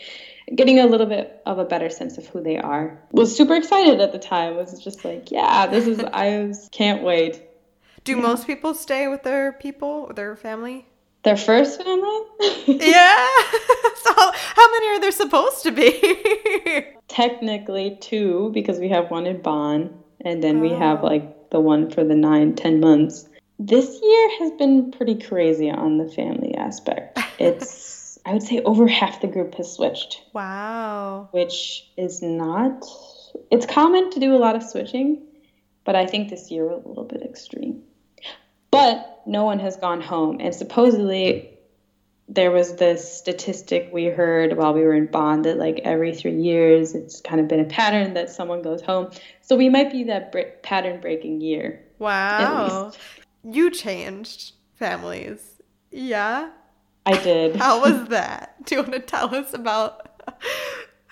getting 0.54 0.80
a 0.80 0.86
little 0.86 1.06
bit 1.06 1.42
of 1.44 1.58
a 1.58 1.66
better 1.66 1.90
sense 1.90 2.16
of 2.16 2.26
who 2.28 2.42
they 2.42 2.56
are." 2.56 2.98
Was 3.12 3.36
super 3.36 3.54
excited 3.54 4.00
at 4.00 4.12
the 4.12 4.18
time. 4.18 4.56
Was 4.56 4.82
just 4.82 5.04
like, 5.04 5.30
"Yeah, 5.30 5.66
this 5.66 5.86
is 5.86 6.00
I 6.00 6.38
was, 6.38 6.70
can't 6.72 7.02
wait." 7.02 7.42
Do 8.04 8.12
yeah. 8.12 8.22
most 8.22 8.46
people 8.46 8.72
stay 8.72 9.08
with 9.08 9.24
their 9.24 9.52
people, 9.52 10.10
their 10.14 10.36
family? 10.36 10.86
Their 11.22 11.36
first 11.36 11.82
family? 11.82 12.20
yeah. 12.66 13.26
so 14.02 14.12
how 14.14 14.70
many 14.72 14.88
are 14.88 15.00
there 15.00 15.12
supposed 15.12 15.62
to 15.64 15.70
be? 15.70 16.86
Technically 17.08 17.98
two, 18.00 18.50
because 18.54 18.78
we 18.78 18.88
have 18.88 19.10
one 19.10 19.26
in 19.26 19.42
Bonn, 19.42 19.92
and 20.22 20.42
then 20.42 20.58
oh. 20.58 20.60
we 20.60 20.70
have 20.70 21.02
oh. 21.02 21.06
like 21.06 21.50
the 21.50 21.60
one 21.60 21.90
for 21.90 22.04
the 22.04 22.14
nine, 22.14 22.54
ten 22.54 22.80
months. 22.80 23.28
This 23.58 24.00
year 24.02 24.30
has 24.38 24.52
been 24.52 24.90
pretty 24.90 25.16
crazy 25.16 25.70
on 25.70 25.98
the 25.98 26.08
family 26.08 26.54
aspect. 26.54 27.18
It's 27.38 28.18
I 28.24 28.32
would 28.32 28.42
say 28.42 28.60
over 28.60 28.86
half 28.86 29.20
the 29.20 29.26
group 29.26 29.54
has 29.56 29.72
switched. 29.72 30.22
Wow. 30.32 31.28
Which 31.32 31.90
is 31.96 32.22
not 32.22 32.84
it's 33.50 33.66
common 33.66 34.10
to 34.10 34.20
do 34.20 34.34
a 34.34 34.38
lot 34.38 34.56
of 34.56 34.62
switching, 34.62 35.22
but 35.84 35.96
I 35.96 36.06
think 36.06 36.30
this 36.30 36.50
year 36.50 36.66
was 36.66 36.84
a 36.84 36.88
little 36.88 37.04
bit 37.04 37.22
extreme. 37.22 37.82
But 38.70 39.22
no 39.26 39.44
one 39.44 39.58
has 39.58 39.76
gone 39.76 40.00
home. 40.00 40.38
And 40.40 40.54
supposedly, 40.54 41.58
there 42.28 42.50
was 42.52 42.76
this 42.76 43.12
statistic 43.18 43.90
we 43.92 44.04
heard 44.04 44.56
while 44.56 44.72
we 44.72 44.82
were 44.82 44.94
in 44.94 45.06
Bonn 45.06 45.42
that 45.42 45.58
like 45.58 45.80
every 45.84 46.14
three 46.14 46.40
years, 46.40 46.94
it's 46.94 47.20
kind 47.20 47.40
of 47.40 47.48
been 47.48 47.60
a 47.60 47.64
pattern 47.64 48.14
that 48.14 48.30
someone 48.30 48.62
goes 48.62 48.80
home. 48.82 49.10
So 49.40 49.56
we 49.56 49.68
might 49.68 49.90
be 49.90 50.04
that 50.04 50.30
bre- 50.30 50.52
pattern 50.62 51.00
breaking 51.00 51.40
year. 51.40 51.84
Wow. 51.98 52.92
You 53.42 53.70
changed 53.70 54.52
families. 54.74 55.60
Yeah. 55.90 56.50
I 57.04 57.16
did. 57.22 57.56
How 57.56 57.80
was 57.80 58.08
that? 58.10 58.64
Do 58.64 58.76
you 58.76 58.82
want 58.82 58.92
to 58.92 59.00
tell 59.00 59.34
us 59.34 59.52
about 59.52 60.06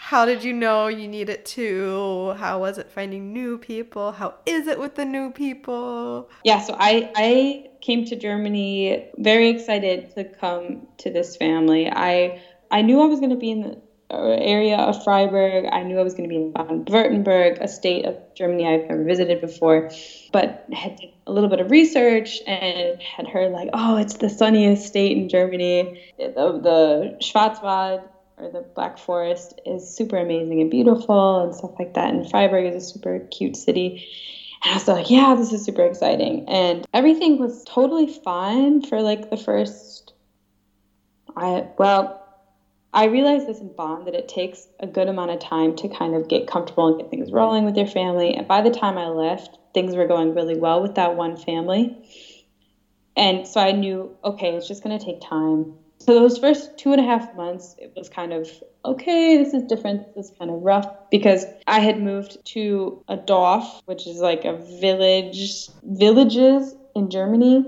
how 0.08 0.24
did 0.24 0.42
you 0.42 0.54
know 0.54 0.86
you 0.86 1.06
needed 1.06 1.44
to? 1.44 2.32
How 2.38 2.60
was 2.60 2.78
it 2.78 2.90
finding 2.90 3.34
new 3.34 3.58
people? 3.58 4.10
How 4.10 4.36
is 4.46 4.66
it 4.66 4.78
with 4.78 4.94
the 4.94 5.04
new 5.04 5.30
people? 5.30 6.30
Yeah, 6.44 6.60
so 6.60 6.74
I 6.78 7.12
I 7.14 7.66
came 7.82 8.06
to 8.06 8.16
Germany 8.16 9.04
very 9.18 9.50
excited 9.50 10.14
to 10.14 10.24
come 10.24 10.86
to 11.02 11.10
this 11.10 11.36
family. 11.36 11.90
I 11.90 12.40
I 12.70 12.80
knew 12.80 13.02
I 13.02 13.04
was 13.04 13.20
going 13.20 13.36
to 13.36 13.36
be 13.36 13.50
in 13.50 13.60
the 13.60 13.82
uh, 14.10 14.36
area 14.40 14.78
of 14.78 15.04
Freiburg. 15.04 15.66
I 15.70 15.82
knew 15.82 15.98
I 15.98 16.02
was 16.04 16.14
going 16.14 16.26
to 16.26 16.34
be 16.34 16.36
in 16.36 16.52
Baden-Württemberg, 16.52 17.60
a 17.60 17.68
state 17.68 18.06
of 18.06 18.16
Germany 18.34 18.66
I've 18.66 18.88
never 18.88 19.04
visited 19.04 19.42
before, 19.42 19.90
but 20.32 20.64
had 20.72 20.96
did 20.96 21.10
a 21.26 21.32
little 21.32 21.50
bit 21.50 21.60
of 21.60 21.70
research 21.70 22.40
and 22.46 23.02
had 23.02 23.28
heard 23.28 23.52
like, 23.52 23.68
oh, 23.74 23.98
it's 23.98 24.14
the 24.14 24.30
sunniest 24.30 24.86
state 24.86 25.18
in 25.18 25.28
Germany. 25.28 26.00
The, 26.16 26.60
the 26.62 27.18
Schwarzwald 27.20 28.08
or 28.40 28.50
the 28.50 28.60
Black 28.60 28.98
Forest 28.98 29.60
is 29.66 29.88
super 29.88 30.16
amazing 30.16 30.60
and 30.60 30.70
beautiful 30.70 31.42
and 31.42 31.54
stuff 31.54 31.72
like 31.78 31.94
that. 31.94 32.12
And 32.12 32.28
Freiburg 32.30 32.66
is 32.66 32.82
a 32.82 32.86
super 32.86 33.20
cute 33.30 33.56
city. 33.56 34.06
And 34.64 34.72
I 34.72 34.74
was 34.74 34.88
like, 34.88 35.10
yeah, 35.10 35.34
this 35.36 35.52
is 35.52 35.64
super 35.64 35.84
exciting. 35.84 36.48
And 36.48 36.86
everything 36.92 37.38
was 37.38 37.64
totally 37.64 38.06
fine 38.06 38.82
for 38.82 39.02
like 39.02 39.30
the 39.30 39.36
first 39.36 40.12
I 41.36 41.68
well, 41.78 42.24
I 42.92 43.06
realized 43.06 43.46
this 43.46 43.60
in 43.60 43.72
Bonn 43.74 44.06
that 44.06 44.14
it 44.14 44.28
takes 44.28 44.66
a 44.80 44.86
good 44.86 45.08
amount 45.08 45.30
of 45.30 45.40
time 45.40 45.76
to 45.76 45.88
kind 45.88 46.14
of 46.14 46.28
get 46.28 46.48
comfortable 46.48 46.88
and 46.88 46.98
get 46.98 47.10
things 47.10 47.30
rolling 47.30 47.64
with 47.64 47.76
your 47.76 47.86
family. 47.86 48.34
And 48.34 48.48
by 48.48 48.62
the 48.62 48.70
time 48.70 48.96
I 48.96 49.08
left, 49.08 49.58
things 49.74 49.94
were 49.94 50.06
going 50.06 50.34
really 50.34 50.56
well 50.56 50.82
with 50.82 50.94
that 50.94 51.16
one 51.16 51.36
family. 51.36 51.96
And 53.16 53.46
so 53.46 53.60
I 53.60 53.72
knew, 53.72 54.16
okay, 54.24 54.54
it's 54.54 54.66
just 54.66 54.82
going 54.82 54.98
to 54.98 55.04
take 55.04 55.20
time. 55.20 55.74
So 55.98 56.14
those 56.14 56.38
first 56.38 56.78
two 56.78 56.92
and 56.92 57.00
a 57.00 57.04
half 57.04 57.34
months, 57.34 57.74
it 57.78 57.92
was 57.96 58.08
kind 58.08 58.32
of, 58.32 58.48
okay, 58.84 59.36
this 59.36 59.52
is 59.52 59.64
different. 59.64 60.14
This 60.14 60.26
is 60.26 60.32
kind 60.38 60.50
of 60.50 60.62
rough 60.62 60.88
because 61.10 61.44
I 61.66 61.80
had 61.80 62.00
moved 62.00 62.38
to 62.54 63.02
a 63.08 63.16
Dorf, 63.16 63.82
which 63.86 64.06
is 64.06 64.18
like 64.18 64.44
a 64.44 64.56
village. 64.80 65.68
Villages 65.82 66.74
in 66.94 67.10
Germany 67.10 67.66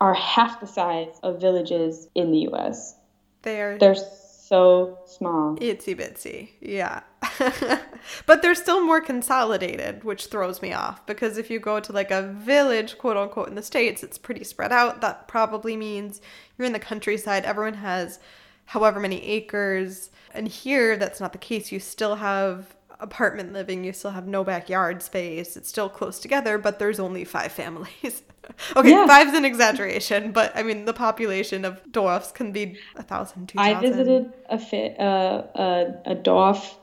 are 0.00 0.14
half 0.14 0.60
the 0.60 0.66
size 0.66 1.18
of 1.22 1.40
villages 1.40 2.08
in 2.14 2.30
the 2.30 2.48
US. 2.50 2.94
They 3.42 3.60
are. 3.60 3.78
They're 3.78 3.94
so 3.94 4.98
small. 5.06 5.56
Itsy 5.56 5.96
bitsy, 5.96 6.50
yeah. 6.60 7.00
but 8.26 8.42
they're 8.42 8.54
still 8.54 8.84
more 8.84 9.00
consolidated, 9.00 10.04
which 10.04 10.26
throws 10.26 10.62
me 10.62 10.72
off 10.72 11.04
because 11.06 11.38
if 11.38 11.50
you 11.50 11.58
go 11.58 11.80
to 11.80 11.92
like 11.92 12.10
a 12.10 12.22
village, 12.22 12.98
quote 12.98 13.16
unquote, 13.16 13.48
in 13.48 13.54
the 13.54 13.62
States, 13.62 14.02
it's 14.02 14.18
pretty 14.18 14.44
spread 14.44 14.72
out. 14.72 15.00
That 15.00 15.28
probably 15.28 15.76
means 15.76 16.20
you're 16.56 16.66
in 16.66 16.72
the 16.72 16.78
countryside, 16.78 17.44
everyone 17.44 17.74
has 17.74 18.18
however 18.66 19.00
many 19.00 19.22
acres. 19.24 20.10
And 20.32 20.48
here, 20.48 20.96
that's 20.96 21.20
not 21.20 21.32
the 21.32 21.38
case. 21.38 21.70
You 21.70 21.80
still 21.80 22.16
have 22.16 22.74
apartment 23.00 23.52
living, 23.52 23.84
you 23.84 23.92
still 23.92 24.12
have 24.12 24.26
no 24.26 24.44
backyard 24.44 25.02
space. 25.02 25.56
It's 25.56 25.68
still 25.68 25.88
close 25.88 26.18
together, 26.18 26.58
but 26.58 26.78
there's 26.78 27.00
only 27.00 27.24
five 27.24 27.52
families. 27.52 28.22
okay, 28.76 28.90
yeah. 28.90 29.06
five's 29.06 29.34
an 29.34 29.44
exaggeration, 29.44 30.32
but 30.32 30.52
I 30.56 30.62
mean 30.62 30.84
the 30.84 30.92
population 30.92 31.64
of 31.64 31.82
Dorfs 31.90 32.32
can 32.32 32.52
be 32.52 32.78
a 32.96 33.02
thousand, 33.02 33.48
two 33.48 33.58
thousand. 33.58 33.76
I 33.76 33.80
visited 33.80 34.32
a 34.50 35.02
uh, 35.02 35.46
a 35.54 36.12
a 36.12 36.14
Dorf 36.14 36.76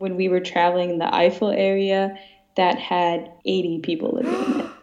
when 0.00 0.16
we 0.16 0.28
were 0.28 0.40
traveling 0.40 0.90
in 0.90 0.98
the 0.98 1.04
Eifel 1.04 1.54
area 1.56 2.18
that 2.56 2.78
had 2.78 3.30
eighty 3.44 3.78
people 3.78 4.10
living 4.12 4.34
in 4.54 4.60
it. 4.62 4.66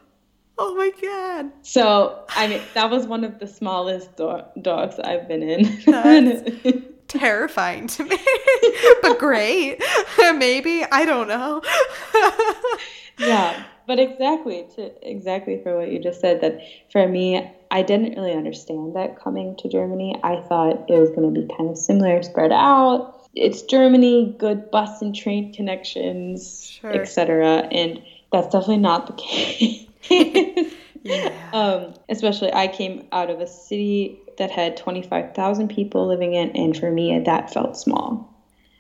Oh 0.60 0.74
my 0.74 0.90
god! 1.00 1.52
So 1.62 2.24
I 2.30 2.48
mean 2.48 2.62
that 2.74 2.90
was 2.90 3.06
one 3.06 3.24
of 3.24 3.38
the 3.38 3.46
smallest 3.46 4.16
do- 4.18 4.42
Dorfs 4.58 5.00
I've 5.06 5.28
been 5.28 5.44
in. 5.44 5.84
That's 5.86 6.50
terrifying 7.08 7.86
to 7.86 8.04
me, 8.04 8.18
but 9.04 9.20
great. 9.20 9.78
Maybe 10.18 10.84
I 10.84 11.06
don't 11.06 11.28
know. 11.28 11.62
yeah 13.20 13.64
but 13.86 14.00
exactly 14.00 14.68
to 14.76 14.92
exactly 15.08 15.60
for 15.64 15.78
what 15.78 15.92
you 15.92 16.00
just 16.00 16.20
said 16.22 16.42
that 16.42 16.60
for 16.92 17.08
me 17.08 17.52
I 17.70 17.82
didn't 17.84 18.16
really 18.16 18.34
understand 18.34 18.96
that 18.96 19.20
coming 19.20 19.56
to 19.58 19.70
Germany. 19.70 20.20
I 20.24 20.42
thought 20.42 20.90
it 20.90 21.00
was 21.00 21.10
going 21.10 21.34
to 21.34 21.42
be 21.42 21.48
kind 21.58 21.70
of 21.70 21.78
similar, 21.78 22.24
spread 22.24 22.52
out. 22.52 23.17
It's 23.38 23.62
Germany, 23.62 24.36
good 24.38 24.72
bus 24.72 25.02
and 25.02 25.16
train 25.16 25.54
connections, 25.54 26.72
sure. 26.82 26.94
etc. 26.94 27.68
And 27.72 28.02
that's 28.32 28.48
definitely 28.48 28.78
not 28.78 29.08
the 29.08 29.14
case. 29.14 29.86
yeah. 31.04 31.50
um, 31.54 31.94
especially, 32.10 32.52
I 32.54 32.68
came 32.68 33.08
out 33.12 33.30
of 33.30 33.40
a 33.40 33.48
city 33.48 34.20
that 34.38 34.52
had 34.52 34.78
25,000 34.78 35.68
people 35.70 36.08
living 36.08 36.34
in, 36.34 36.50
and 36.56 36.78
for 36.78 36.92
me, 36.92 37.20
that 37.20 37.54
felt 37.54 37.78
small. 37.78 38.34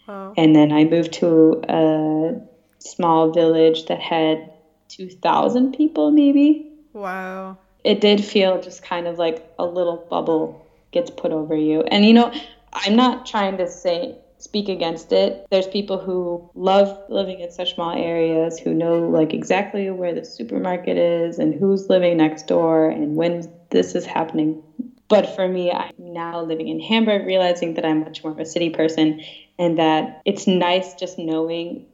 Oh. 0.07 0.33
And 0.37 0.55
then 0.55 0.71
I 0.71 0.85
moved 0.85 1.13
to 1.13 1.61
a 1.67 2.41
small 2.79 3.31
village 3.31 3.85
that 3.85 3.99
had 3.99 4.51
2,000 4.89 5.73
people, 5.73 6.11
maybe. 6.11 6.71
Wow. 6.93 7.57
It 7.83 8.01
did 8.01 8.23
feel 8.23 8.61
just 8.61 8.83
kind 8.83 9.07
of 9.07 9.17
like 9.17 9.47
a 9.59 9.65
little 9.65 9.97
bubble 10.09 10.65
gets 10.91 11.09
put 11.09 11.31
over 11.31 11.55
you. 11.55 11.81
And, 11.81 12.05
you 12.05 12.13
know, 12.13 12.33
I'm 12.73 12.95
not 12.95 13.25
trying 13.25 13.57
to 13.57 13.69
say, 13.69 14.15
speak 14.39 14.69
against 14.69 15.11
it. 15.11 15.45
There's 15.49 15.67
people 15.67 15.97
who 15.97 16.49
love 16.53 16.97
living 17.09 17.39
in 17.39 17.51
such 17.51 17.75
small 17.75 17.91
areas, 17.91 18.59
who 18.59 18.73
know 18.73 18.99
like 19.09 19.33
exactly 19.33 19.89
where 19.89 20.13
the 20.13 20.25
supermarket 20.25 20.97
is 20.97 21.39
and 21.39 21.53
who's 21.53 21.89
living 21.89 22.17
next 22.17 22.47
door 22.47 22.89
and 22.89 23.15
when 23.15 23.51
this 23.69 23.95
is 23.95 24.05
happening. 24.05 24.63
But 25.09 25.35
for 25.35 25.47
me, 25.47 25.71
I'm 25.71 25.93
now 25.97 26.41
living 26.41 26.67
in 26.67 26.79
Hamburg, 26.79 27.25
realizing 27.25 27.75
that 27.75 27.85
I'm 27.85 28.01
much 28.01 28.23
more 28.23 28.33
of 28.33 28.39
a 28.39 28.45
city 28.45 28.69
person 28.69 29.21
and 29.57 29.79
that 29.79 30.21
it's 30.25 30.47
nice 30.47 30.93
just 30.95 31.17
knowing 31.17 31.85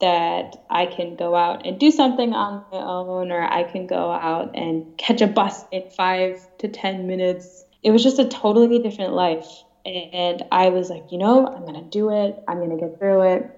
that 0.00 0.64
I 0.70 0.86
can 0.86 1.16
go 1.16 1.34
out 1.34 1.66
and 1.66 1.78
do 1.78 1.90
something 1.90 2.32
on 2.32 2.64
my 2.72 2.78
own, 2.78 3.30
or 3.30 3.42
I 3.42 3.64
can 3.64 3.86
go 3.86 4.10
out 4.10 4.56
and 4.56 4.96
catch 4.96 5.20
a 5.20 5.26
bus 5.26 5.64
in 5.70 5.90
five 5.90 6.40
to 6.58 6.68
10 6.68 7.06
minutes. 7.06 7.64
It 7.82 7.90
was 7.90 8.02
just 8.02 8.18
a 8.18 8.26
totally 8.26 8.78
different 8.78 9.12
life. 9.12 9.46
And 9.84 10.42
I 10.52 10.68
was 10.68 10.90
like, 10.90 11.10
you 11.10 11.18
know, 11.18 11.46
I'm 11.46 11.62
going 11.62 11.74
to 11.74 11.90
do 11.90 12.10
it. 12.10 12.42
I'm 12.46 12.58
going 12.58 12.70
to 12.70 12.76
get 12.76 12.98
through 12.98 13.22
it. 13.22 13.56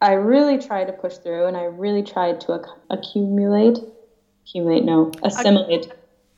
I 0.00 0.12
really 0.12 0.58
tried 0.58 0.86
to 0.86 0.92
push 0.92 1.16
through 1.16 1.46
and 1.46 1.56
I 1.56 1.64
really 1.64 2.02
tried 2.02 2.40
to 2.42 2.54
ac- 2.54 2.70
accumulate, 2.88 3.78
accumulate, 4.44 4.84
no, 4.84 5.12
assimilate. 5.22 5.92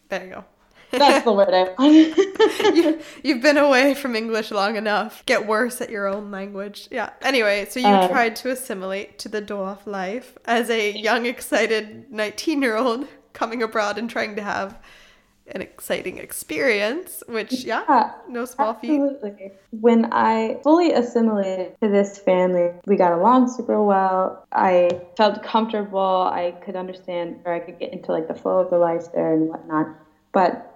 There 0.09 0.25
you 0.25 0.31
go. 0.31 0.45
That's 0.99 1.25
the 1.25 1.33
word 1.33 1.49
I 1.55 1.75
you, 2.75 3.01
you've 3.23 3.41
been 3.41 3.57
away 3.57 3.95
from 3.95 4.15
English 4.15 4.51
long 4.51 4.77
enough. 4.77 5.25
Get 5.25 5.47
worse 5.47 5.81
at 5.81 5.89
your 5.89 6.07
own 6.07 6.31
language. 6.31 6.89
Yeah. 6.91 7.11
Anyway, 7.23 7.67
so 7.71 7.81
you 7.81 7.87
um, 7.87 8.11
tried 8.11 8.37
to 8.37 8.51
assimilate 8.51 9.19
to 9.21 9.31
the 9.31 9.41
Dorf 9.41 9.87
life 9.87 10.37
as 10.45 10.69
a 10.69 10.93
young, 10.93 11.25
excited 11.25 12.13
19 12.13 12.61
year 12.61 12.77
old 12.77 13.07
coming 13.33 13.63
abroad 13.63 13.97
and 13.97 14.11
trying 14.11 14.37
to 14.37 14.43
have 14.43 14.79
an 15.55 15.63
exciting 15.63 16.19
experience, 16.19 17.23
which, 17.29 17.65
yeah, 17.65 17.85
yeah 17.89 18.13
no 18.29 18.45
small 18.45 18.71
absolutely. 18.71 19.31
feat. 19.31 19.53
When 19.71 20.13
I 20.13 20.61
fully 20.63 20.93
assimilated 20.93 21.77
to 21.83 21.89
this 21.89 22.19
family, 22.19 22.71
we 22.87 22.97
got 22.97 23.13
along 23.13 23.51
super 23.51 23.83
well. 23.83 24.47
I 24.53 25.01
felt 25.17 25.43
comfortable. 25.43 26.01
I 26.01 26.55
could 26.65 26.77
understand, 26.77 27.41
or 27.45 27.53
I 27.53 27.61
could 27.61 27.79
get 27.79 27.93
into 27.93 28.13
like 28.13 28.29
the 28.29 28.35
flow 28.35 28.59
of 28.59 28.71
the 28.71 28.79
life 28.79 29.13
there 29.15 29.35
and 29.35 29.49
whatnot. 29.49 29.89
But 30.33 30.69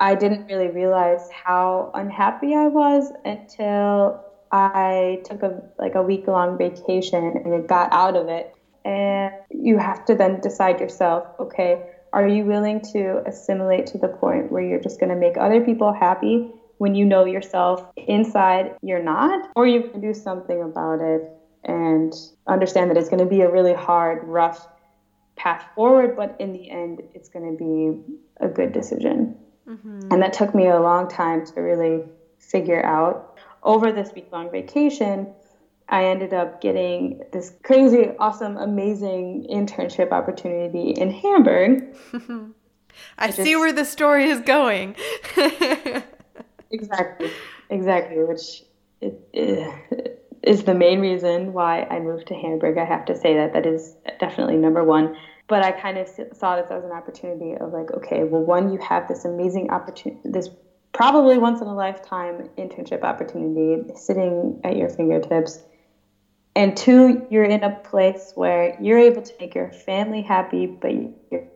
I 0.00 0.14
didn't 0.16 0.46
really 0.46 0.68
realize 0.68 1.30
how 1.30 1.92
unhappy 1.94 2.54
I 2.54 2.66
was 2.66 3.12
until 3.24 4.24
I 4.50 5.22
took 5.24 5.42
a 5.42 5.62
like 5.78 5.94
a 5.94 6.02
week 6.02 6.26
long 6.26 6.58
vacation 6.58 7.24
and 7.44 7.54
it 7.54 7.66
got 7.68 7.92
out 7.92 8.16
of 8.16 8.28
it. 8.28 8.54
And 8.84 9.32
you 9.50 9.78
have 9.78 10.04
to 10.06 10.14
then 10.14 10.40
decide 10.40 10.78
yourself, 10.78 11.24
okay, 11.40 11.86
are 12.14 12.28
you 12.28 12.44
willing 12.44 12.80
to 12.92 13.22
assimilate 13.26 13.86
to 13.88 13.98
the 13.98 14.06
point 14.06 14.52
where 14.52 14.62
you're 14.62 14.80
just 14.80 15.00
going 15.00 15.10
to 15.10 15.16
make 15.16 15.36
other 15.36 15.64
people 15.64 15.92
happy 15.92 16.48
when 16.78 16.94
you 16.94 17.04
know 17.04 17.24
yourself 17.24 17.84
inside 17.96 18.76
you're 18.82 19.02
not? 19.02 19.50
Or 19.56 19.66
you 19.66 19.82
can 19.82 20.00
do 20.00 20.14
something 20.14 20.62
about 20.62 21.00
it 21.00 21.28
and 21.64 22.14
understand 22.46 22.90
that 22.90 22.96
it's 22.96 23.08
going 23.08 23.18
to 23.18 23.26
be 23.26 23.40
a 23.40 23.50
really 23.50 23.74
hard, 23.74 24.22
rough 24.28 24.68
path 25.34 25.64
forward, 25.74 26.14
but 26.16 26.36
in 26.38 26.52
the 26.52 26.70
end, 26.70 27.02
it's 27.14 27.28
going 27.28 27.50
to 27.50 27.58
be 27.58 28.14
a 28.40 28.48
good 28.48 28.72
decision. 28.72 29.36
Mm-hmm. 29.68 30.12
And 30.12 30.22
that 30.22 30.34
took 30.34 30.54
me 30.54 30.68
a 30.68 30.80
long 30.80 31.08
time 31.08 31.44
to 31.46 31.60
really 31.60 32.04
figure 32.38 32.84
out. 32.84 33.38
Over 33.64 33.90
this 33.92 34.12
week 34.14 34.28
long 34.30 34.52
vacation, 34.52 35.34
I 35.88 36.06
ended 36.06 36.32
up 36.32 36.60
getting 36.60 37.22
this 37.32 37.52
crazy, 37.62 38.10
awesome, 38.18 38.56
amazing 38.56 39.46
internship 39.50 40.12
opportunity 40.12 40.90
in 40.90 41.10
Hamburg. 41.10 41.94
I, 43.18 43.26
just, 43.26 43.42
see 43.42 43.56
where 43.56 43.72
the 43.72 43.84
story 43.84 44.26
is 44.26 44.40
going. 44.40 44.96
exactly, 46.70 47.30
exactly, 47.70 48.24
which 48.24 48.62
eh, 49.02 49.70
is 50.42 50.64
the 50.64 50.74
main 50.74 51.00
reason 51.00 51.52
why 51.52 51.82
I 51.82 51.98
moved 52.00 52.28
to 52.28 52.34
Hamburg. 52.34 52.78
I 52.78 52.84
have 52.84 53.04
to 53.06 53.16
say 53.16 53.34
that 53.34 53.52
that 53.52 53.66
is 53.66 53.96
definitely 54.20 54.56
number 54.56 54.84
one 54.84 55.16
but 55.46 55.62
I 55.62 55.72
kind 55.72 55.98
of 55.98 56.08
saw 56.08 56.56
this 56.56 56.70
as 56.70 56.84
an 56.84 56.92
opportunity 56.92 57.54
of 57.54 57.72
like, 57.72 57.90
okay, 57.92 58.24
well, 58.24 58.42
one, 58.42 58.72
you 58.72 58.78
have 58.78 59.08
this 59.08 59.24
amazing 59.24 59.70
opportunity, 59.70 60.20
this 60.24 60.48
probably 60.92 61.38
once 61.38 61.60
in 61.60 61.66
a 61.66 61.74
lifetime 61.74 62.48
internship 62.56 63.02
opportunity 63.02 63.92
sitting 63.94 64.60
at 64.64 64.76
your 64.76 64.88
fingertips. 64.88 65.62
And 66.56 66.76
two, 66.76 67.26
you're 67.30 67.44
in 67.44 67.64
a 67.64 67.70
place 67.70 68.32
where 68.34 68.76
you're 68.80 68.98
able 68.98 69.22
to 69.22 69.32
make 69.40 69.54
your 69.54 69.70
family 69.70 70.22
happy, 70.22 70.66
but 70.66 70.92
you're, 70.92 71.48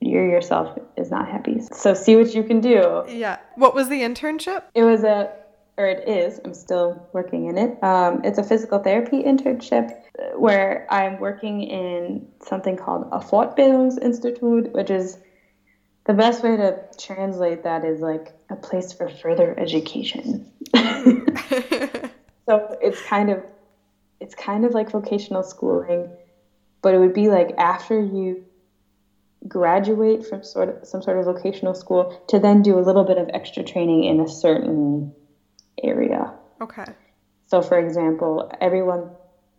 you 0.00 0.20
yourself 0.20 0.78
is 0.96 1.10
not 1.10 1.28
happy. 1.28 1.60
So 1.72 1.94
see 1.94 2.16
what 2.16 2.34
you 2.34 2.42
can 2.42 2.60
do. 2.60 3.04
Yeah. 3.08 3.38
What 3.56 3.74
was 3.74 3.88
the 3.88 4.02
internship? 4.02 4.64
It 4.74 4.84
was 4.84 5.02
a, 5.02 5.32
or 5.76 5.86
it 5.86 6.08
is, 6.08 6.40
I'm 6.44 6.54
still 6.54 7.08
working 7.12 7.46
in 7.46 7.56
it. 7.56 7.82
Um, 7.82 8.22
it's 8.24 8.38
a 8.38 8.44
physical 8.44 8.80
therapy 8.80 9.22
internship 9.22 9.92
where 10.36 10.86
I'm 10.90 11.20
working 11.20 11.62
in 11.62 12.28
something 12.42 12.76
called 12.76 13.08
a 13.12 13.20
Fortbildungsinstitut, 13.20 14.72
which 14.72 14.90
is 14.90 15.18
the 16.06 16.14
best 16.14 16.42
way 16.42 16.56
to 16.56 16.80
translate 16.98 17.64
that 17.64 17.84
is 17.84 18.00
like 18.00 18.34
a 18.50 18.56
place 18.56 18.92
for 18.92 19.08
further 19.08 19.56
education. 19.58 20.50
so 20.74 21.22
it's 22.82 23.00
kind 23.02 23.30
of 23.30 23.42
it's 24.20 24.34
kind 24.34 24.64
of 24.64 24.72
like 24.72 24.90
vocational 24.90 25.42
schooling, 25.42 26.08
but 26.82 26.94
it 26.94 26.98
would 26.98 27.14
be 27.14 27.28
like 27.28 27.54
after 27.58 28.00
you 28.00 28.44
graduate 29.46 30.26
from 30.26 30.42
sort 30.42 30.68
of 30.68 30.86
some 30.86 31.00
sort 31.02 31.18
of 31.18 31.24
vocational 31.24 31.74
school 31.74 32.24
to 32.28 32.38
then 32.38 32.62
do 32.62 32.78
a 32.78 32.82
little 32.82 33.04
bit 33.04 33.18
of 33.18 33.28
extra 33.32 33.62
training 33.62 34.04
in 34.04 34.20
a 34.20 34.28
certain 34.28 35.12
area. 35.82 36.32
Okay. 36.60 36.84
So 37.46 37.62
for 37.62 37.78
example, 37.78 38.50
everyone 38.60 39.10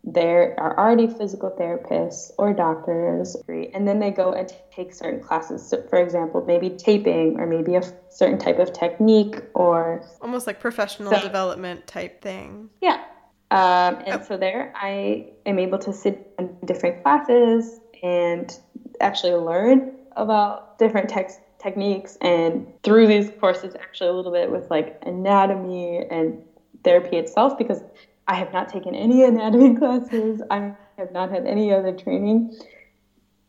there 0.03 0.57
are 0.57 0.77
already 0.79 1.07
physical 1.07 1.51
therapists 1.51 2.31
or 2.37 2.53
doctors, 2.53 3.35
and 3.47 3.87
then 3.87 3.99
they 3.99 4.11
go 4.11 4.31
and 4.31 4.51
take 4.73 4.93
certain 4.93 5.21
classes. 5.21 5.67
So 5.67 5.81
for 5.89 6.01
example, 6.01 6.43
maybe 6.45 6.69
taping 6.69 7.37
or 7.39 7.45
maybe 7.45 7.75
a 7.75 7.83
certain 8.09 8.37
type 8.37 8.59
of 8.59 8.71
technique 8.71 9.41
or 9.53 10.05
almost 10.21 10.47
like 10.47 10.59
professional 10.59 11.11
so, 11.11 11.21
development 11.21 11.85
type 11.85 12.21
thing. 12.21 12.69
Yeah. 12.81 13.03
Um, 13.51 13.95
and 14.05 14.21
oh. 14.21 14.25
so 14.27 14.37
there 14.37 14.71
I 14.75 15.25
am 15.45 15.57
able 15.57 15.79
to 15.79 15.93
sit 15.93 16.33
in 16.37 16.55
different 16.65 17.01
classes 17.01 17.79
and 18.03 18.55
actually 19.01 19.33
learn 19.33 19.91
about 20.15 20.77
different 20.77 21.09
text 21.09 21.39
techniques 21.61 22.17
and 22.21 22.67
through 22.83 23.07
these 23.07 23.31
courses 23.39 23.75
actually 23.75 24.09
a 24.09 24.13
little 24.13 24.31
bit 24.31 24.49
with 24.49 24.69
like 24.69 25.01
anatomy 25.05 26.05
and 26.09 26.41
therapy 26.83 27.17
itself 27.17 27.57
because 27.57 27.81
I 28.27 28.35
have 28.35 28.53
not 28.53 28.69
taken 28.69 28.95
any 28.95 29.23
anatomy 29.25 29.75
classes. 29.75 30.41
I 30.49 30.73
have 30.97 31.11
not 31.11 31.31
had 31.31 31.45
any 31.45 31.73
other 31.73 31.91
training. 31.91 32.55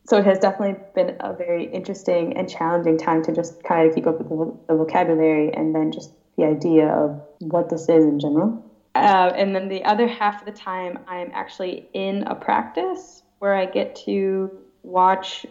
So 0.07 0.17
it 0.17 0.25
has 0.25 0.39
definitely 0.39 0.83
been 0.95 1.17
a 1.21 1.35
very 1.35 1.67
interesting 1.67 2.37
and 2.37 2.49
challenging 2.49 2.99
time 2.99 3.23
to 3.25 3.33
just 3.33 3.63
kind 3.63 3.89
of 3.89 3.95
keep 3.95 4.07
up 4.07 4.19
with 4.19 4.29
the, 4.29 4.57
the 4.67 4.75
vocabulary 4.77 5.53
and 5.55 5.75
then 5.75 5.93
just 5.93 6.11
the 6.37 6.45
idea 6.45 6.89
of 6.89 7.21
what 7.39 7.69
this 7.69 7.83
is 7.83 8.05
in 8.05 8.19
general. 8.19 8.70
Uh, 8.95 9.33
and 9.37 9.55
then 9.55 9.69
the 9.69 9.85
other 9.85 10.07
half 10.07 10.41
of 10.41 10.47
the 10.47 10.53
time, 10.53 10.99
I'm 11.07 11.31
actually 11.33 11.89
in 11.93 12.25
a 12.25 12.35
practice 12.35 13.23
where 13.39 13.55
I 13.55 13.67
get 13.67 13.95
to 14.07 14.51
watch 14.83 15.47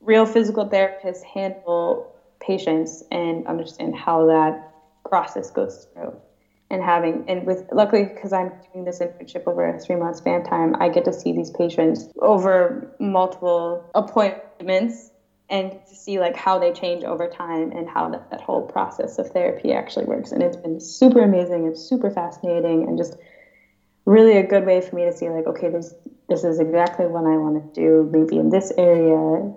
real 0.00 0.26
physical 0.26 0.68
therapists 0.68 1.22
handle 1.22 2.14
patients 2.40 3.02
and 3.10 3.46
understand 3.46 3.96
how 3.96 4.26
that 4.26 4.72
process 5.04 5.50
goes 5.50 5.86
through. 5.92 6.14
And 6.70 6.82
having 6.82 7.24
and 7.28 7.46
with 7.46 7.64
luckily 7.72 8.04
because 8.04 8.34
i'm 8.34 8.52
doing 8.74 8.84
this 8.84 8.98
internship 8.98 9.44
over 9.46 9.74
a 9.74 9.80
three 9.80 9.96
month 9.96 10.16
span 10.16 10.44
time 10.44 10.76
i 10.78 10.90
get 10.90 11.06
to 11.06 11.14
see 11.14 11.32
these 11.32 11.50
patients 11.50 12.10
over 12.20 12.94
multiple 13.00 13.88
appointments 13.94 15.10
and 15.50 15.72
to 15.86 15.94
see 15.94 16.18
like 16.20 16.36
how 16.36 16.58
they 16.58 16.72
change 16.72 17.04
over 17.04 17.26
time 17.26 17.72
and 17.72 17.88
how 17.88 18.08
that, 18.08 18.28
that 18.30 18.40
whole 18.40 18.62
process 18.62 19.18
of 19.18 19.28
therapy 19.28 19.72
actually 19.72 20.04
works 20.04 20.32
and 20.32 20.42
it's 20.42 20.56
been 20.56 20.80
super 20.80 21.22
amazing 21.22 21.66
and 21.66 21.76
super 21.76 22.10
fascinating 22.10 22.86
and 22.86 22.98
just 22.98 23.16
really 24.04 24.36
a 24.36 24.42
good 24.42 24.64
way 24.64 24.80
for 24.80 24.96
me 24.96 25.04
to 25.04 25.12
see 25.12 25.28
like 25.28 25.46
okay 25.46 25.68
this 25.68 25.94
this 26.28 26.44
is 26.44 26.58
exactly 26.58 27.06
what 27.06 27.24
i 27.24 27.36
want 27.36 27.54
to 27.56 27.80
do 27.80 28.08
maybe 28.12 28.36
in 28.36 28.50
this 28.50 28.72
area 28.78 29.52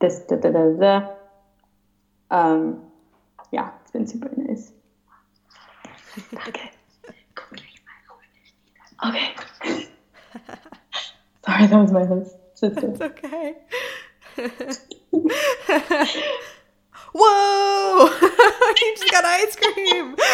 this 0.00 0.20
da 0.28 0.36
da 0.36 0.50
da 0.50 0.70
da 0.76 1.08
um 2.30 2.82
yeah 3.50 3.70
it's 3.82 3.90
been 3.90 4.06
super 4.06 4.30
nice 4.36 4.72
okay. 6.46 6.70
Okay. 9.06 9.34
Sorry, 11.44 11.66
that 11.66 11.78
was 11.78 11.92
my 11.92 12.06
sister. 12.54 12.90
It's 12.90 13.00
okay. 13.00 13.54
Whoa! 17.14 18.06
you 18.80 18.94
just 18.96 19.10
got 19.10 19.24
ice 19.24 19.56
cream. 19.56 20.14